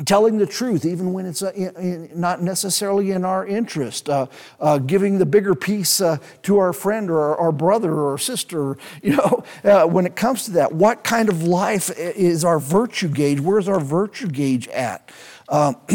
telling 0.05 0.37
the 0.37 0.45
truth, 0.45 0.85
even 0.85 1.13
when 1.13 1.25
it's 1.25 1.41
uh, 1.41 2.07
not 2.13 2.41
necessarily 2.41 3.11
in 3.11 3.25
our 3.25 3.45
interest, 3.45 4.09
uh, 4.09 4.27
uh, 4.59 4.77
giving 4.77 5.17
the 5.17 5.25
bigger 5.25 5.55
piece 5.55 6.01
uh, 6.01 6.17
to 6.43 6.57
our 6.57 6.73
friend 6.73 7.09
or 7.09 7.19
our, 7.19 7.37
our, 7.37 7.51
brother 7.51 7.93
or 7.93 8.17
sister. 8.17 8.77
You 9.01 9.15
know, 9.15 9.43
uh, 9.63 9.85
when 9.85 10.05
it 10.05 10.15
comes 10.15 10.45
to 10.45 10.51
that, 10.51 10.73
what 10.73 11.03
kind 11.03 11.29
of 11.29 11.43
life 11.43 11.89
is 11.97 12.43
our 12.43 12.59
virtue 12.59 13.07
gauge? 13.07 13.39
Where's 13.39 13.67
our 13.67 13.79
virtue 13.79 14.27
gauge 14.27 14.67
at? 14.67 15.09
Um, 15.47 15.77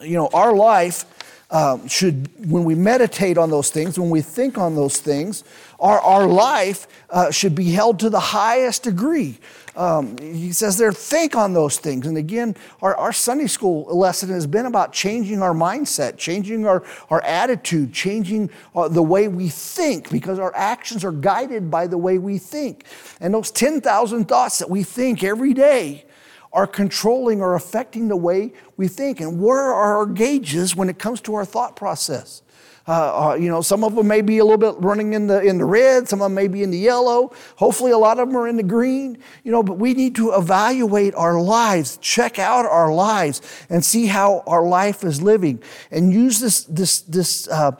you 0.00 0.16
know, 0.16 0.28
our 0.32 0.54
life 0.54 1.04
um, 1.50 1.86
should, 1.88 2.28
when 2.50 2.64
we 2.64 2.74
meditate 2.74 3.38
on 3.38 3.50
those 3.50 3.70
things, 3.70 3.98
when 3.98 4.10
we 4.10 4.20
think 4.20 4.58
on 4.58 4.74
those 4.74 4.98
things, 4.98 5.44
our, 5.80 6.00
our 6.00 6.26
life 6.26 6.86
uh, 7.10 7.30
should 7.30 7.54
be 7.54 7.70
held 7.70 8.00
to 8.00 8.10
the 8.10 8.20
highest 8.20 8.82
degree. 8.82 9.38
Um, 9.78 10.18
he 10.18 10.50
says 10.52 10.76
there, 10.76 10.90
think 10.90 11.36
on 11.36 11.52
those 11.52 11.78
things. 11.78 12.08
And 12.08 12.18
again, 12.18 12.56
our, 12.82 12.96
our 12.96 13.12
Sunday 13.12 13.46
school 13.46 13.84
lesson 13.96 14.28
has 14.30 14.44
been 14.44 14.66
about 14.66 14.92
changing 14.92 15.40
our 15.40 15.54
mindset, 15.54 16.16
changing 16.16 16.66
our, 16.66 16.84
our 17.10 17.22
attitude, 17.22 17.92
changing 17.92 18.50
uh, 18.74 18.88
the 18.88 19.04
way 19.04 19.28
we 19.28 19.48
think, 19.48 20.10
because 20.10 20.40
our 20.40 20.52
actions 20.56 21.04
are 21.04 21.12
guided 21.12 21.70
by 21.70 21.86
the 21.86 21.96
way 21.96 22.18
we 22.18 22.38
think. 22.38 22.86
And 23.20 23.32
those 23.32 23.52
10,000 23.52 24.24
thoughts 24.24 24.58
that 24.58 24.68
we 24.68 24.82
think 24.82 25.22
every 25.22 25.54
day 25.54 26.06
are 26.52 26.66
controlling 26.66 27.40
or 27.40 27.54
affecting 27.54 28.08
the 28.08 28.16
way 28.16 28.52
we 28.76 28.88
think. 28.88 29.20
And 29.20 29.40
where 29.40 29.72
are 29.72 29.98
our 29.98 30.06
gauges 30.06 30.74
when 30.74 30.88
it 30.88 30.98
comes 30.98 31.20
to 31.20 31.36
our 31.36 31.44
thought 31.44 31.76
process? 31.76 32.42
Uh, 32.88 33.32
uh, 33.32 33.34
you 33.34 33.50
know, 33.50 33.60
some 33.60 33.84
of 33.84 33.94
them 33.94 34.08
may 34.08 34.22
be 34.22 34.38
a 34.38 34.44
little 34.44 34.56
bit 34.56 34.74
running 34.82 35.12
in 35.12 35.26
the, 35.26 35.42
in 35.42 35.58
the 35.58 35.64
red, 35.64 36.08
some 36.08 36.22
of 36.22 36.24
them 36.24 36.34
may 36.34 36.48
be 36.48 36.62
in 36.62 36.70
the 36.70 36.78
yellow. 36.78 37.30
Hopefully, 37.56 37.92
a 37.92 37.98
lot 37.98 38.18
of 38.18 38.28
them 38.28 38.36
are 38.38 38.48
in 38.48 38.56
the 38.56 38.62
green. 38.62 39.18
You 39.44 39.52
know, 39.52 39.62
but 39.62 39.74
we 39.74 39.92
need 39.92 40.14
to 40.14 40.32
evaluate 40.32 41.14
our 41.14 41.38
lives, 41.38 41.98
check 41.98 42.38
out 42.38 42.64
our 42.64 42.90
lives, 42.90 43.42
and 43.68 43.84
see 43.84 44.06
how 44.06 44.42
our 44.46 44.66
life 44.66 45.04
is 45.04 45.20
living, 45.20 45.62
and 45.90 46.14
use 46.14 46.40
this, 46.40 46.64
this, 46.64 47.02
this 47.02 47.46
uh, 47.48 47.72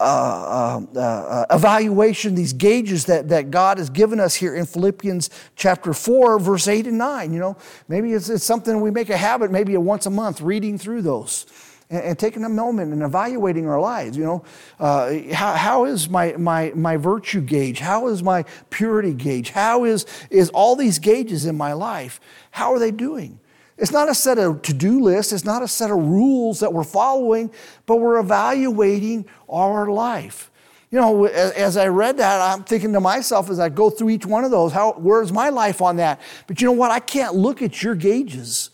uh, 0.00 0.80
uh, 0.94 0.98
uh, 0.98 1.46
evaluation, 1.50 2.34
these 2.34 2.52
gauges 2.52 3.04
that, 3.04 3.28
that 3.28 3.52
God 3.52 3.78
has 3.78 3.88
given 3.88 4.18
us 4.18 4.34
here 4.34 4.56
in 4.56 4.66
Philippians 4.66 5.30
chapter 5.54 5.94
4, 5.94 6.40
verse 6.40 6.66
8 6.66 6.88
and 6.88 6.98
9. 6.98 7.32
You 7.32 7.38
know, 7.38 7.56
maybe 7.86 8.14
it's, 8.14 8.28
it's 8.28 8.44
something 8.44 8.80
we 8.80 8.90
make 8.90 9.10
a 9.10 9.16
habit, 9.16 9.52
maybe 9.52 9.76
once 9.76 10.06
a 10.06 10.10
month, 10.10 10.40
reading 10.40 10.76
through 10.76 11.02
those 11.02 11.46
and, 11.90 12.02
and, 12.02 12.18
taking 12.18 12.44
a 12.44 12.48
moment 12.48 12.92
and 12.92 13.02
evaluating 13.02 13.68
our 13.68 13.80
lives. 13.80 14.16
You 14.16 14.24
know, 14.24 14.44
uh, 14.80 15.12
how, 15.32 15.54
how 15.54 15.84
is 15.84 16.08
my, 16.08 16.32
my, 16.36 16.72
my 16.74 16.96
virtue 16.96 17.40
gauge? 17.40 17.78
How 17.78 18.08
is 18.08 18.22
my 18.22 18.44
purity 18.70 19.14
gauge? 19.14 19.50
How 19.50 19.84
is, 19.84 20.06
is 20.30 20.50
all 20.50 20.76
these 20.76 20.98
gauges 20.98 21.46
in 21.46 21.56
my 21.56 21.72
life? 21.72 22.20
How 22.50 22.72
are 22.72 22.78
they 22.78 22.90
doing? 22.90 23.40
It's 23.78 23.92
not 23.92 24.08
a 24.08 24.14
set 24.14 24.38
of 24.38 24.62
to 24.62 24.72
do 24.72 25.00
lists, 25.00 25.32
it's 25.32 25.44
not 25.44 25.62
a 25.62 25.68
set 25.68 25.90
of 25.90 25.98
rules 25.98 26.60
that 26.60 26.72
we're 26.72 26.84
following, 26.84 27.50
but 27.84 27.96
we're 27.96 28.18
evaluating 28.18 29.26
our 29.48 29.90
life. 29.90 30.50
You 30.90 31.00
know, 31.00 31.24
as 31.26 31.76
I 31.76 31.88
read 31.88 32.16
that, 32.18 32.40
I'm 32.40 32.64
thinking 32.64 32.92
to 32.92 33.00
myself 33.00 33.50
as 33.50 33.58
I 33.58 33.68
go 33.68 33.90
through 33.90 34.10
each 34.10 34.24
one 34.24 34.44
of 34.44 34.50
those, 34.50 34.72
how, 34.72 34.92
where's 34.92 35.32
my 35.32 35.48
life 35.50 35.82
on 35.82 35.96
that? 35.96 36.20
But 36.46 36.60
you 36.60 36.66
know 36.66 36.72
what? 36.72 36.90
I 36.90 37.00
can't 37.00 37.34
look 37.34 37.60
at 37.60 37.82
your 37.82 37.94
gauges. 37.94 38.70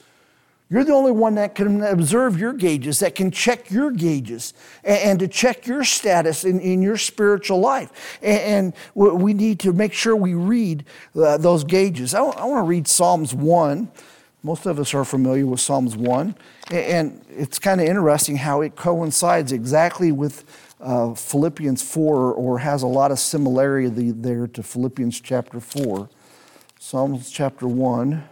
You're 0.73 0.85
the 0.85 0.95
only 0.95 1.13
one 1.13 1.35
that 1.35 1.55
can 1.55 1.83
observe 1.83 2.39
your 2.41 2.55
gauges, 2.55 3.01
that 3.01 3.15
can 3.15 3.31
check 3.31 3.71
your 3.71 3.91
gauges, 3.91 4.55
and, 4.83 5.21
to 5.21 5.29
check 5.29 5.67
your 5.67 5.85
status 5.85 6.45
in, 6.45 6.61
in 6.61 6.81
your 6.81 6.97
spiritual 6.97 7.61
life. 7.61 8.19
And, 8.23 8.73
we 8.95 9.35
need 9.35 9.61
to 9.61 9.75
make 9.75 9.93
sure 9.93 10.17
we 10.17 10.33
read 10.33 10.87
uh, 11.15 11.37
those 11.37 11.63
gauges. 11.63 12.15
I, 12.15 12.23
I 12.23 12.47
want 12.47 12.65
to 12.65 12.67
read 12.67 12.89
Psalms 12.89 13.35
1. 13.35 13.91
Most 14.43 14.65
of 14.65 14.81
us 14.81 14.95
are 14.95 15.05
familiar 15.05 15.45
with 15.45 15.61
Psalms 15.61 15.95
1. 15.95 16.35
And 16.71 17.23
it's 17.29 17.59
kind 17.59 17.79
of 17.79 17.87
interesting 17.87 18.37
how 18.37 18.63
it 18.63 18.75
coincides 18.75 19.53
exactly 19.53 20.11
with 20.11 20.43
uh, 20.81 21.13
Philippians 21.13 21.83
4, 21.83 22.33
or 22.33 22.61
has 22.61 22.83
a 22.83 22.87
lot 22.87 23.11
of 23.11 23.19
similarity 23.19 24.11
there 24.11 24.47
to 24.47 24.63
Philippians 24.63 25.21
chapter 25.21 25.61
4. 25.61 26.09
Psalms 26.79 27.31
chapter 27.31 27.69
1. 27.69 28.25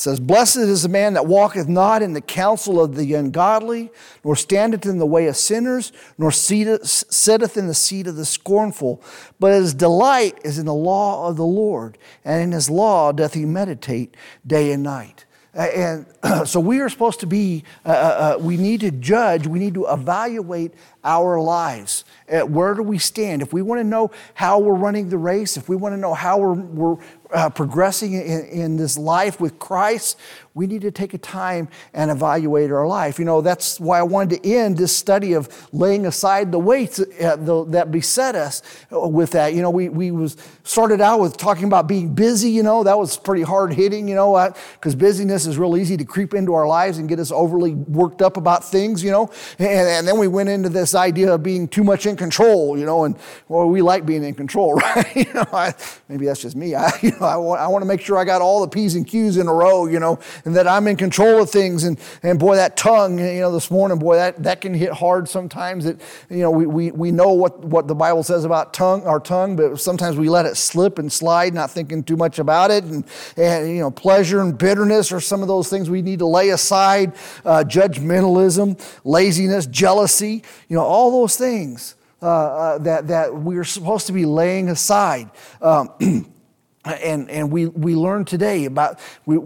Says, 0.00 0.18
Blessed 0.18 0.56
is 0.56 0.82
the 0.82 0.88
man 0.88 1.12
that 1.12 1.26
walketh 1.26 1.68
not 1.68 2.02
in 2.02 2.14
the 2.14 2.22
counsel 2.22 2.82
of 2.82 2.96
the 2.96 3.12
ungodly, 3.14 3.90
nor 4.24 4.34
standeth 4.34 4.86
in 4.86 4.98
the 4.98 5.04
way 5.04 5.26
of 5.26 5.36
sinners, 5.36 5.92
nor 6.16 6.32
sitteth 6.32 7.56
in 7.58 7.66
the 7.66 7.74
seat 7.74 8.06
of 8.06 8.16
the 8.16 8.24
scornful. 8.24 9.02
But 9.38 9.52
his 9.52 9.74
delight 9.74 10.38
is 10.42 10.58
in 10.58 10.64
the 10.64 10.74
law 10.74 11.28
of 11.28 11.36
the 11.36 11.44
Lord, 11.44 11.98
and 12.24 12.42
in 12.42 12.52
his 12.52 12.70
law 12.70 13.12
doth 13.12 13.34
he 13.34 13.44
meditate 13.44 14.16
day 14.46 14.72
and 14.72 14.82
night. 14.82 15.26
And 15.52 16.06
so 16.46 16.60
we 16.60 16.80
are 16.80 16.88
supposed 16.88 17.20
to 17.20 17.26
be, 17.26 17.64
uh, 17.84 17.88
uh, 17.88 17.92
uh, 17.92 18.42
we 18.42 18.56
need 18.56 18.80
to 18.80 18.90
judge, 18.90 19.46
we 19.46 19.58
need 19.58 19.74
to 19.74 19.86
evaluate 19.86 20.72
our 21.02 21.40
lives. 21.40 22.04
Uh, 22.30 22.40
where 22.40 22.74
do 22.74 22.82
we 22.82 22.98
stand? 22.98 23.42
If 23.42 23.52
we 23.52 23.62
want 23.62 23.80
to 23.80 23.84
know 23.84 24.10
how 24.34 24.60
we're 24.60 24.74
running 24.74 25.08
the 25.08 25.18
race, 25.18 25.56
if 25.56 25.68
we 25.68 25.76
want 25.76 25.92
to 25.92 25.96
know 25.96 26.14
how 26.14 26.38
we're, 26.38 26.52
we're 26.54 26.96
uh, 27.32 27.50
progressing 27.50 28.12
in, 28.14 28.44
in, 28.46 28.76
this 28.76 28.98
life 28.98 29.40
with 29.40 29.58
Christ, 29.58 30.18
we 30.52 30.66
need 30.66 30.80
to 30.82 30.90
take 30.90 31.14
a 31.14 31.18
time 31.18 31.68
and 31.94 32.10
evaluate 32.10 32.72
our 32.72 32.86
life. 32.86 33.18
You 33.18 33.24
know, 33.24 33.40
that's 33.40 33.78
why 33.78 34.00
I 34.00 34.02
wanted 34.02 34.42
to 34.42 34.50
end 34.52 34.76
this 34.76 34.96
study 34.96 35.34
of 35.34 35.48
laying 35.72 36.06
aside 36.06 36.50
the 36.50 36.58
weights 36.58 36.98
uh, 36.98 37.36
that 37.68 37.92
beset 37.92 38.34
us 38.34 38.62
with 38.90 39.30
that. 39.30 39.54
You 39.54 39.62
know, 39.62 39.70
we, 39.70 39.88
we 39.88 40.10
was 40.10 40.36
started 40.64 41.00
out 41.00 41.20
with 41.20 41.36
talking 41.36 41.64
about 41.64 41.86
being 41.86 42.14
busy, 42.14 42.50
you 42.50 42.64
know, 42.64 42.82
that 42.82 42.98
was 42.98 43.16
pretty 43.16 43.42
hard 43.42 43.72
hitting, 43.72 44.08
you 44.08 44.16
know, 44.16 44.52
because 44.74 44.96
busyness 44.96 45.46
is 45.46 45.56
real 45.56 45.76
easy 45.76 45.96
to 45.96 46.04
creep 46.04 46.34
into 46.34 46.54
our 46.54 46.66
lives 46.66 46.98
and 46.98 47.08
get 47.08 47.20
us 47.20 47.30
overly 47.30 47.74
worked 47.74 48.20
up 48.20 48.36
about 48.36 48.64
things, 48.64 49.04
you 49.04 49.10
know. 49.12 49.30
And, 49.58 49.88
and 49.88 50.08
then 50.08 50.18
we 50.18 50.26
went 50.26 50.48
into 50.48 50.68
this 50.68 50.96
idea 50.96 51.32
of 51.32 51.44
being 51.44 51.68
too 51.68 51.84
much 51.84 52.06
in 52.06 52.16
control, 52.16 52.76
you 52.76 52.84
know, 52.84 53.04
and 53.04 53.16
well, 53.46 53.68
we 53.68 53.82
like 53.82 54.04
being 54.04 54.24
in 54.24 54.34
control, 54.34 54.74
right? 54.96 55.14
you 55.14 55.32
know, 55.32 55.46
I, 55.52 55.74
maybe 56.08 56.26
that's 56.26 56.42
just 56.42 56.56
me. 56.56 56.74
I, 56.74 56.90
you 57.02 57.12
know, 57.12 57.26
I 57.26 57.36
want, 57.36 57.60
I 57.60 57.68
want 57.68 57.82
to 57.82 57.86
make 57.86 58.00
sure 58.00 58.18
I 58.18 58.24
got 58.24 58.42
all 58.42 58.60
the 58.60 58.68
P's 58.68 58.96
and 58.96 59.06
Q's 59.06 59.36
in 59.36 59.46
a 59.46 59.54
row, 59.54 59.86
you 59.86 60.00
know, 60.00 60.18
and 60.44 60.56
that 60.56 60.66
I'm 60.66 60.86
in 60.86 60.96
control 60.96 61.42
of 61.42 61.50
things. 61.50 61.84
And, 61.84 61.98
and 62.22 62.38
boy, 62.38 62.56
that 62.56 62.76
tongue, 62.76 63.18
you 63.18 63.40
know, 63.40 63.52
this 63.52 63.70
morning, 63.70 63.98
boy, 63.98 64.16
that, 64.16 64.42
that 64.42 64.60
can 64.60 64.74
hit 64.74 64.92
hard 64.92 65.28
sometimes. 65.28 65.84
That, 65.84 66.00
you 66.28 66.38
know, 66.38 66.50
we, 66.50 66.66
we, 66.66 66.90
we 66.90 67.10
know 67.10 67.32
what, 67.32 67.60
what 67.60 67.86
the 67.86 67.94
Bible 67.94 68.22
says 68.22 68.44
about 68.44 68.74
tongue, 68.74 69.02
our 69.04 69.20
tongue, 69.20 69.56
but 69.56 69.78
sometimes 69.78 70.16
we 70.16 70.28
let 70.28 70.46
it 70.46 70.56
slip 70.56 70.98
and 70.98 71.12
slide, 71.12 71.54
not 71.54 71.70
thinking 71.70 72.02
too 72.02 72.16
much 72.16 72.38
about 72.38 72.70
it. 72.70 72.84
And, 72.84 73.04
and 73.36 73.68
you 73.68 73.80
know, 73.80 73.90
pleasure 73.90 74.40
and 74.40 74.56
bitterness 74.56 75.12
are 75.12 75.20
some 75.20 75.42
of 75.42 75.48
those 75.48 75.68
things 75.68 75.90
we 75.90 76.02
need 76.02 76.20
to 76.20 76.26
lay 76.26 76.50
aside. 76.50 77.14
Uh, 77.44 77.64
judgmentalism, 77.66 78.80
laziness, 79.04 79.66
jealousy, 79.66 80.42
you 80.68 80.76
know, 80.76 80.84
all 80.84 81.10
those 81.10 81.36
things. 81.36 81.96
Uh, 82.22 82.26
uh, 82.26 82.78
that, 82.78 83.08
that 83.08 83.34
we're 83.34 83.64
supposed 83.64 84.06
to 84.06 84.12
be 84.12 84.26
laying 84.26 84.68
aside. 84.68 85.30
Um, 85.62 85.88
and, 86.84 87.30
and 87.30 87.52
we, 87.52 87.66
we 87.66 87.94
learned 87.94 88.26
today 88.26 88.64
about 88.64 88.98
we, 89.26 89.38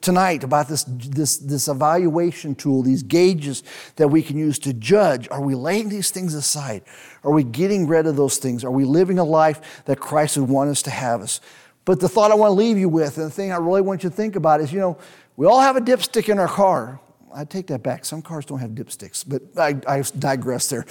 tonight 0.00 0.44
about 0.44 0.68
this, 0.68 0.84
this, 0.86 1.38
this 1.38 1.68
evaluation 1.68 2.54
tool 2.54 2.82
these 2.82 3.02
gauges 3.02 3.64
that 3.96 4.08
we 4.08 4.22
can 4.22 4.36
use 4.36 4.58
to 4.60 4.72
judge 4.72 5.28
are 5.30 5.40
we 5.40 5.54
laying 5.54 5.88
these 5.88 6.10
things 6.10 6.34
aside 6.34 6.82
are 7.24 7.32
we 7.32 7.42
getting 7.42 7.86
rid 7.88 8.06
of 8.06 8.16
those 8.16 8.38
things 8.38 8.64
are 8.64 8.70
we 8.70 8.84
living 8.84 9.18
a 9.18 9.24
life 9.24 9.82
that 9.86 9.98
christ 9.98 10.36
would 10.36 10.48
want 10.48 10.70
us 10.70 10.82
to 10.82 10.90
have 10.90 11.20
us 11.20 11.40
but 11.84 11.98
the 11.98 12.08
thought 12.08 12.30
i 12.30 12.34
want 12.34 12.50
to 12.50 12.54
leave 12.54 12.78
you 12.78 12.88
with 12.88 13.16
and 13.18 13.26
the 13.26 13.30
thing 13.30 13.50
i 13.50 13.56
really 13.56 13.80
want 13.82 14.04
you 14.04 14.10
to 14.10 14.14
think 14.14 14.36
about 14.36 14.60
is 14.60 14.72
you 14.72 14.78
know 14.78 14.96
we 15.36 15.46
all 15.46 15.60
have 15.60 15.76
a 15.76 15.80
dipstick 15.80 16.28
in 16.28 16.38
our 16.38 16.48
car 16.48 17.00
I 17.34 17.44
take 17.44 17.66
that 17.66 17.82
back. 17.82 18.06
Some 18.06 18.22
cars 18.22 18.46
don't 18.46 18.60
have 18.60 18.70
dipsticks, 18.70 19.22
but 19.26 19.42
I, 19.58 19.78
I 19.86 20.02
digress 20.18 20.70
there. 20.70 20.86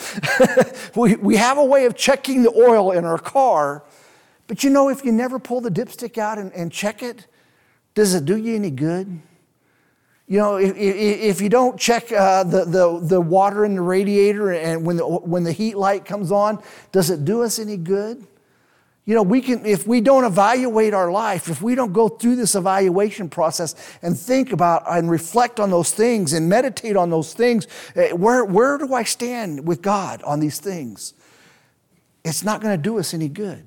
we, 0.95 1.15
we 1.15 1.38
have 1.38 1.58
a 1.58 1.65
way 1.65 1.86
of 1.86 1.95
checking 1.95 2.43
the 2.43 2.51
oil 2.51 2.91
in 2.91 3.03
our 3.03 3.17
car 3.17 3.84
but 4.47 4.63
you 4.63 4.69
know, 4.69 4.89
if 4.89 5.03
you 5.03 5.12
never 5.12 5.39
pull 5.39 5.62
the 5.62 5.71
dipstick 5.71 6.17
out 6.17 6.38
and, 6.38 6.51
and 6.53 6.71
check 6.71 7.01
it, 7.01 7.27
does 7.93 8.13
it 8.13 8.25
do 8.25 8.38
you 8.38 8.55
any 8.55 8.71
good? 8.71 9.21
You 10.27 10.39
know, 10.39 10.55
if, 10.58 10.75
if 10.75 11.41
you 11.41 11.49
don't 11.49 11.79
check 11.79 12.12
uh, 12.12 12.43
the, 12.43 12.65
the, 12.65 12.99
the 12.99 13.21
water 13.21 13.63
in 13.63 13.75
the 13.75 13.81
radiator 13.81 14.51
and 14.51 14.86
when 14.86 14.97
the, 14.97 15.05
when 15.05 15.43
the 15.43 15.51
heat 15.51 15.77
light 15.77 16.03
comes 16.03 16.31
on, 16.31 16.63
does 16.91 17.12
it 17.12 17.25
do 17.25 17.43
us 17.43 17.60
any 17.60 17.77
good? 17.77 18.25
You 19.05 19.13
know, 19.13 19.21
we 19.21 19.39
can, 19.39 19.63
if 19.67 19.86
we 19.86 20.01
don't 20.01 20.23
evaluate 20.23 20.95
our 20.95 21.12
life, 21.12 21.47
if 21.47 21.62
we 21.62 21.75
don't 21.75 21.93
go 21.93 22.10
through 22.10 22.38
this 22.38 22.55
evaluation 22.55 23.29
process 23.29 23.75
and 24.01 24.17
think 24.17 24.51
about 24.51 24.84
and 24.89 25.12
reflect 25.12 25.60
on 25.60 25.69
those 25.69 25.91
things 25.91 26.34
and 26.34 26.49
meditate 26.49 26.95
on 26.95 27.12
those 27.12 27.36
things, 27.36 27.67
eh, 27.95 28.12
where, 28.12 28.43
where 28.43 28.79
do 28.79 28.95
I 28.95 29.03
stand 29.03 29.67
with 29.67 29.84
God 29.84 30.23
on 30.23 30.39
these 30.39 30.60
things? 30.60 31.13
It's 32.23 32.43
not 32.43 32.62
going 32.62 32.75
to 32.75 32.81
do 32.81 32.97
us 32.97 33.13
any 33.13 33.29
good. 33.29 33.63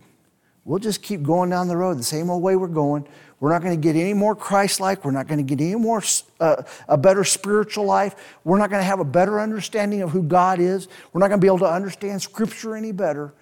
We'll 0.68 0.78
just 0.78 1.00
keep 1.00 1.22
going 1.22 1.48
down 1.48 1.66
the 1.66 1.78
road 1.78 1.96
the 1.96 2.02
same 2.04 2.28
old 2.28 2.42
way 2.42 2.54
we're 2.54 2.68
going. 2.68 3.09
We're 3.40 3.48
not 3.48 3.62
going 3.62 3.74
to 3.74 3.81
get 3.81 3.98
any 3.98 4.12
more 4.12 4.37
Christ 4.37 4.81
like. 4.81 5.02
We're 5.02 5.12
not 5.12 5.26
going 5.26 5.38
to 5.38 5.42
get 5.42 5.64
any 5.64 5.76
more 5.76 6.02
uh, 6.40 6.62
a 6.87 6.98
better 6.98 7.24
spiritual 7.24 7.87
life. 7.87 8.37
We're 8.44 8.59
not 8.59 8.68
going 8.68 8.83
to 8.83 8.87
have 8.87 9.00
a 9.00 9.04
better 9.04 9.40
understanding 9.40 10.02
of 10.02 10.11
who 10.11 10.22
God 10.22 10.61
is. 10.61 10.87
We're 11.14 11.20
not 11.20 11.28
going 11.28 11.40
to 11.40 11.42
be 11.42 11.46
able 11.46 11.61
to 11.61 11.72
understand 11.72 12.20
Scripture 12.20 12.76
any 12.76 12.92
better 12.92 13.33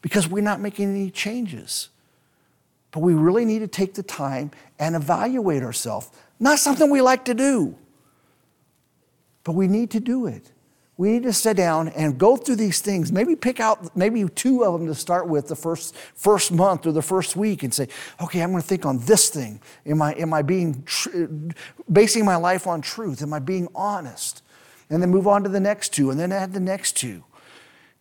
because 0.00 0.26
we're 0.26 0.42
not 0.42 0.60
making 0.60 0.88
any 0.88 1.10
changes. 1.10 1.90
But 2.92 3.00
we 3.00 3.12
really 3.12 3.44
need 3.44 3.58
to 3.58 3.68
take 3.68 3.92
the 3.92 4.02
time 4.02 4.50
and 4.78 4.96
evaluate 4.96 5.62
ourselves. 5.62 6.08
Not 6.38 6.60
something 6.60 6.88
we 6.88 7.02
like 7.02 7.26
to 7.26 7.34
do, 7.34 7.76
but 9.44 9.52
we 9.52 9.68
need 9.68 9.90
to 9.90 10.00
do 10.00 10.24
it 10.24 10.50
we 11.00 11.12
need 11.12 11.22
to 11.22 11.32
sit 11.32 11.56
down 11.56 11.88
and 11.88 12.18
go 12.18 12.36
through 12.36 12.56
these 12.56 12.82
things. 12.82 13.10
Maybe 13.10 13.34
pick 13.34 13.58
out 13.58 13.96
maybe 13.96 14.28
two 14.28 14.64
of 14.64 14.78
them 14.78 14.86
to 14.86 14.94
start 14.94 15.28
with 15.28 15.48
the 15.48 15.56
first, 15.56 15.96
first 15.96 16.52
month 16.52 16.86
or 16.86 16.92
the 16.92 17.00
first 17.00 17.36
week 17.36 17.62
and 17.62 17.72
say, 17.72 17.88
okay, 18.20 18.42
I'm 18.42 18.50
going 18.50 18.60
to 18.60 18.68
think 18.68 18.84
on 18.84 18.98
this 18.98 19.30
thing. 19.30 19.62
Am 19.86 20.02
I, 20.02 20.12
am 20.16 20.34
I 20.34 20.42
being, 20.42 20.82
tr- 20.82 21.24
basing 21.90 22.26
my 22.26 22.36
life 22.36 22.66
on 22.66 22.82
truth? 22.82 23.22
Am 23.22 23.32
I 23.32 23.38
being 23.38 23.66
honest? 23.74 24.42
And 24.90 25.00
then 25.00 25.08
move 25.08 25.26
on 25.26 25.42
to 25.44 25.48
the 25.48 25.58
next 25.58 25.94
two 25.94 26.10
and 26.10 26.20
then 26.20 26.32
add 26.32 26.52
the 26.52 26.60
next 26.60 26.98
two. 26.98 27.24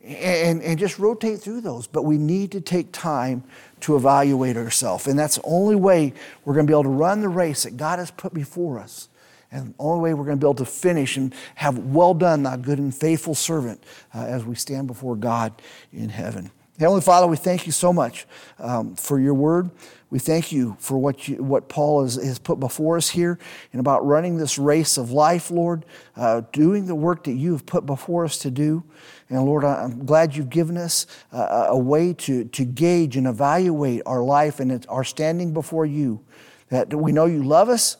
And, 0.03 0.62
and 0.62 0.77
just 0.77 0.99
rotate 0.99 1.39
through 1.39 1.62
those. 1.62 1.88
But 1.88 2.03
we 2.03 2.17
need 2.17 2.51
to 2.51 2.59
take 2.59 2.91
time 2.91 3.45
to 3.79 3.95
evaluate 3.95 4.57
ourselves. 4.57 5.07
And 5.07 5.17
that's 5.17 5.38
the 5.38 5.45
only 5.45 5.77
way 5.77 6.13
we're 6.43 6.53
going 6.53 6.67
to 6.67 6.69
be 6.69 6.75
able 6.75 6.83
to 6.83 6.89
run 6.89 7.21
the 7.21 7.29
race 7.29 7.63
that 7.63 7.77
God 7.77 7.97
has 7.99 8.12
put 8.12 8.33
before 8.33 8.77
us. 8.77 9.07
And 9.51 9.69
the 9.69 9.75
only 9.79 10.01
way 10.01 10.13
we're 10.13 10.25
going 10.25 10.38
to 10.38 10.45
be 10.45 10.47
able 10.47 10.53
to 10.55 10.65
finish 10.65 11.17
and 11.17 11.33
have 11.55 11.77
well 11.77 12.13
done, 12.13 12.43
thy 12.43 12.57
good 12.57 12.79
and 12.79 12.93
faithful 12.93 13.35
servant, 13.35 13.83
uh, 14.13 14.25
as 14.25 14.45
we 14.45 14.55
stand 14.55 14.88
before 14.88 15.15
God 15.15 15.62
in 15.91 16.09
heaven. 16.09 16.51
Heavenly 16.79 17.01
Father, 17.01 17.27
we 17.27 17.35
thank 17.35 17.65
you 17.65 17.73
so 17.73 17.91
much 17.91 18.25
um, 18.57 18.95
for 18.95 19.19
your 19.19 19.33
word. 19.33 19.69
We 20.12 20.17
thank 20.17 20.53
you 20.53 20.77
for 20.79 20.97
what, 20.97 21.27
you, 21.27 21.43
what 21.43 21.67
Paul 21.67 22.03
has, 22.03 22.15
has 22.15 22.39
put 22.39 22.57
before 22.57 22.95
us 22.95 23.09
here 23.09 23.38
and 23.73 23.81
about 23.81 24.05
running 24.05 24.38
this 24.38 24.57
race 24.57 24.97
of 24.97 25.12
life, 25.12 25.51
Lord, 25.51 25.85
uh, 26.15 26.43
doing 26.53 26.85
the 26.85 26.95
work 26.95 27.25
that 27.25 27.33
you 27.33 27.51
have 27.51 27.65
put 27.65 27.85
before 27.85 28.23
us 28.23 28.38
to 28.39 28.49
do. 28.49 28.85
And 29.29 29.43
Lord, 29.43 29.65
I'm 29.65 30.05
glad 30.05 30.38
you've 30.38 30.49
given 30.49 30.77
us 30.77 31.05
uh, 31.33 31.67
a 31.67 31.77
way 31.77 32.13
to, 32.13 32.45
to 32.45 32.63
gauge 32.63 33.17
and 33.17 33.27
evaluate 33.27 34.01
our 34.05 34.23
life 34.23 34.62
and 34.62 34.85
our 34.88 35.03
standing 35.03 35.53
before 35.53 35.85
you. 35.85 36.21
That 36.69 36.93
we 36.93 37.12
know 37.12 37.25
you 37.25 37.43
love 37.43 37.67
us 37.67 37.97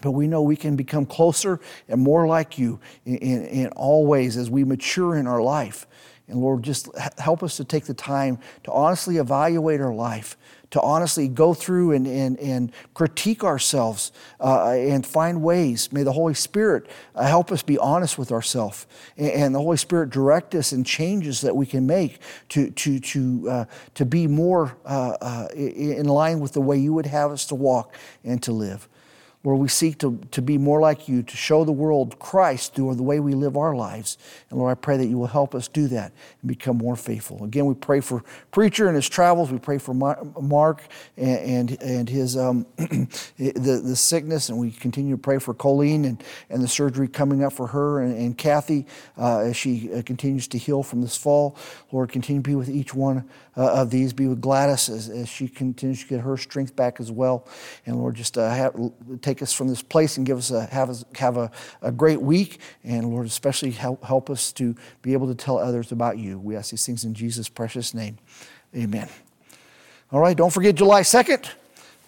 but 0.00 0.12
we 0.12 0.26
know 0.26 0.42
we 0.42 0.56
can 0.56 0.76
become 0.76 1.06
closer 1.06 1.60
and 1.88 2.00
more 2.00 2.26
like 2.26 2.58
you 2.58 2.80
in, 3.04 3.16
in, 3.18 3.44
in, 3.46 3.68
all 3.68 4.06
ways 4.06 4.36
as 4.36 4.50
we 4.50 4.64
mature 4.64 5.16
in 5.16 5.26
our 5.26 5.42
life. 5.42 5.86
And 6.28 6.40
Lord, 6.40 6.62
just 6.62 6.88
help 7.18 7.42
us 7.42 7.56
to 7.56 7.64
take 7.64 7.86
the 7.86 7.94
time 7.94 8.38
to 8.64 8.72
honestly 8.72 9.16
evaluate 9.16 9.80
our 9.80 9.94
life, 9.94 10.36
to 10.70 10.80
honestly 10.82 11.26
go 11.26 11.54
through 11.54 11.92
and, 11.92 12.06
and, 12.06 12.38
and 12.38 12.70
critique 12.92 13.42
ourselves 13.42 14.12
uh, 14.38 14.72
and 14.72 15.06
find 15.06 15.42
ways. 15.42 15.90
May 15.90 16.02
the 16.02 16.12
Holy 16.12 16.34
Spirit 16.34 16.86
uh, 17.14 17.26
help 17.26 17.50
us 17.50 17.62
be 17.62 17.78
honest 17.78 18.18
with 18.18 18.30
ourselves. 18.30 18.86
And, 19.16 19.30
and, 19.30 19.54
the 19.54 19.60
Holy 19.60 19.78
Spirit 19.78 20.10
direct 20.10 20.54
us 20.54 20.74
in 20.74 20.84
changes 20.84 21.40
that 21.40 21.56
we 21.56 21.64
can 21.64 21.86
make 21.86 22.18
to, 22.50 22.70
to, 22.72 23.00
to, 23.00 23.50
uh, 23.50 23.64
to 23.94 24.04
be 24.04 24.26
more 24.26 24.76
uh, 24.84 25.16
uh, 25.22 25.48
in 25.54 26.04
line 26.04 26.40
with 26.40 26.52
the 26.52 26.60
way 26.60 26.76
you 26.76 26.92
would 26.92 27.06
have 27.06 27.30
us 27.30 27.46
to 27.46 27.54
walk 27.54 27.94
and 28.22 28.42
to 28.42 28.52
live. 28.52 28.86
Lord, 29.44 29.60
we 29.60 29.68
seek 29.68 29.98
to, 30.00 30.18
to 30.32 30.42
be 30.42 30.58
more 30.58 30.80
like 30.80 31.08
you, 31.08 31.22
to 31.22 31.36
show 31.36 31.64
the 31.64 31.72
world 31.72 32.18
Christ 32.18 32.74
through 32.74 32.96
the 32.96 33.04
way 33.04 33.20
we 33.20 33.34
live 33.34 33.56
our 33.56 33.74
lives. 33.74 34.18
And 34.50 34.58
Lord, 34.58 34.72
I 34.72 34.74
pray 34.74 34.96
that 34.96 35.06
you 35.06 35.16
will 35.16 35.28
help 35.28 35.54
us 35.54 35.68
do 35.68 35.86
that 35.88 36.12
and 36.42 36.48
become 36.48 36.76
more 36.76 36.96
faithful. 36.96 37.44
Again, 37.44 37.66
we 37.66 37.74
pray 37.74 38.00
for 38.00 38.24
Preacher 38.50 38.88
and 38.88 38.96
his 38.96 39.08
travels. 39.08 39.52
We 39.52 39.60
pray 39.60 39.78
for 39.78 39.94
Mark 39.94 40.82
and, 41.16 41.70
and, 41.70 41.82
and 41.82 42.08
his 42.08 42.36
um, 42.36 42.66
the, 42.76 43.80
the 43.84 43.94
sickness. 43.94 44.48
And 44.48 44.58
we 44.58 44.72
continue 44.72 45.14
to 45.14 45.22
pray 45.22 45.38
for 45.38 45.54
Colleen 45.54 46.04
and, 46.04 46.22
and 46.50 46.60
the 46.60 46.68
surgery 46.68 47.06
coming 47.06 47.44
up 47.44 47.52
for 47.52 47.68
her 47.68 48.00
and, 48.00 48.18
and 48.18 48.36
Kathy 48.36 48.86
uh, 49.16 49.38
as 49.38 49.56
she 49.56 49.92
uh, 49.92 50.02
continues 50.02 50.48
to 50.48 50.58
heal 50.58 50.82
from 50.82 51.00
this 51.00 51.16
fall. 51.16 51.56
Lord, 51.92 52.10
continue 52.10 52.42
to 52.42 52.48
be 52.48 52.56
with 52.56 52.68
each 52.68 52.92
one 52.92 53.28
uh, 53.56 53.72
of 53.72 53.90
these. 53.90 54.12
Be 54.12 54.26
with 54.26 54.40
Gladys 54.40 54.88
as, 54.88 55.08
as 55.08 55.28
she 55.28 55.46
continues 55.46 56.02
to 56.02 56.08
get 56.08 56.20
her 56.20 56.36
strength 56.36 56.74
back 56.74 56.98
as 56.98 57.12
well. 57.12 57.46
And 57.86 57.96
Lord, 57.96 58.16
just 58.16 58.36
uh, 58.36 58.50
have, 58.50 58.74
take 59.28 59.42
us 59.42 59.52
from 59.52 59.68
this 59.68 59.82
place 59.82 60.16
and 60.16 60.26
give 60.26 60.38
us 60.38 60.50
a, 60.50 60.64
have, 60.66 60.88
us, 60.88 61.04
have 61.16 61.36
a, 61.36 61.50
a 61.82 61.92
great 61.92 62.20
week. 62.20 62.60
And 62.82 63.10
Lord, 63.10 63.26
especially 63.26 63.70
help, 63.70 64.02
help 64.04 64.30
us 64.30 64.52
to 64.52 64.74
be 65.02 65.12
able 65.12 65.26
to 65.26 65.34
tell 65.34 65.58
others 65.58 65.92
about 65.92 66.18
you. 66.18 66.38
We 66.38 66.56
ask 66.56 66.70
these 66.70 66.86
things 66.86 67.04
in 67.04 67.14
Jesus' 67.14 67.48
precious 67.48 67.92
name. 67.92 68.18
Amen. 68.74 69.08
All 70.10 70.20
right, 70.20 70.36
don't 70.36 70.52
forget 70.52 70.74
July 70.74 71.02
2nd. 71.02 71.48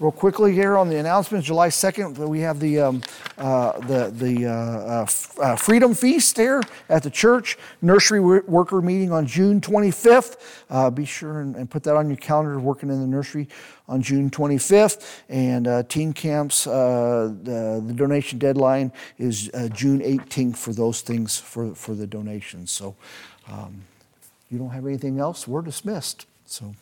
Real 0.00 0.10
quickly 0.10 0.54
here 0.54 0.78
on 0.78 0.88
the 0.88 0.96
announcements, 0.96 1.46
July 1.46 1.68
2nd, 1.68 2.16
we 2.26 2.40
have 2.40 2.58
the, 2.58 2.80
um, 2.80 3.02
uh, 3.36 3.78
the, 3.80 4.08
the 4.08 4.46
uh, 4.46 4.50
uh, 4.50 5.06
uh, 5.42 5.56
Freedom 5.56 5.92
Feast 5.92 6.36
there 6.36 6.62
at 6.88 7.02
the 7.02 7.10
church. 7.10 7.58
Nursery 7.82 8.18
worker 8.18 8.80
meeting 8.80 9.12
on 9.12 9.26
June 9.26 9.60
25th. 9.60 10.38
Uh, 10.70 10.88
be 10.88 11.04
sure 11.04 11.42
and, 11.42 11.54
and, 11.54 11.70
put 11.70 11.82
that 11.82 11.96
on 11.96 12.08
your 12.08 12.16
calendar, 12.16 12.58
working 12.58 12.88
in 12.88 12.98
the 12.98 13.06
nursery 13.06 13.46
on 13.88 14.00
June 14.00 14.30
25th. 14.30 15.20
And 15.28 15.68
uh, 15.68 15.82
teen 15.82 16.14
camps, 16.14 16.64
the, 16.64 17.82
the, 17.84 17.92
donation 17.92 18.38
deadline 18.38 18.92
is 19.18 19.50
June 19.74 20.00
18th 20.00 20.56
for 20.56 20.72
those 20.72 21.02
things 21.02 21.36
for, 21.36 21.74
for 21.74 21.94
the 21.94 22.06
donations. 22.06 22.70
So 22.70 22.96
um, 23.50 23.82
you 24.50 24.56
don't 24.56 24.70
have 24.70 24.86
anything 24.86 25.20
else, 25.20 25.46
we're 25.46 25.60
dismissed. 25.60 26.24
So. 26.46 26.74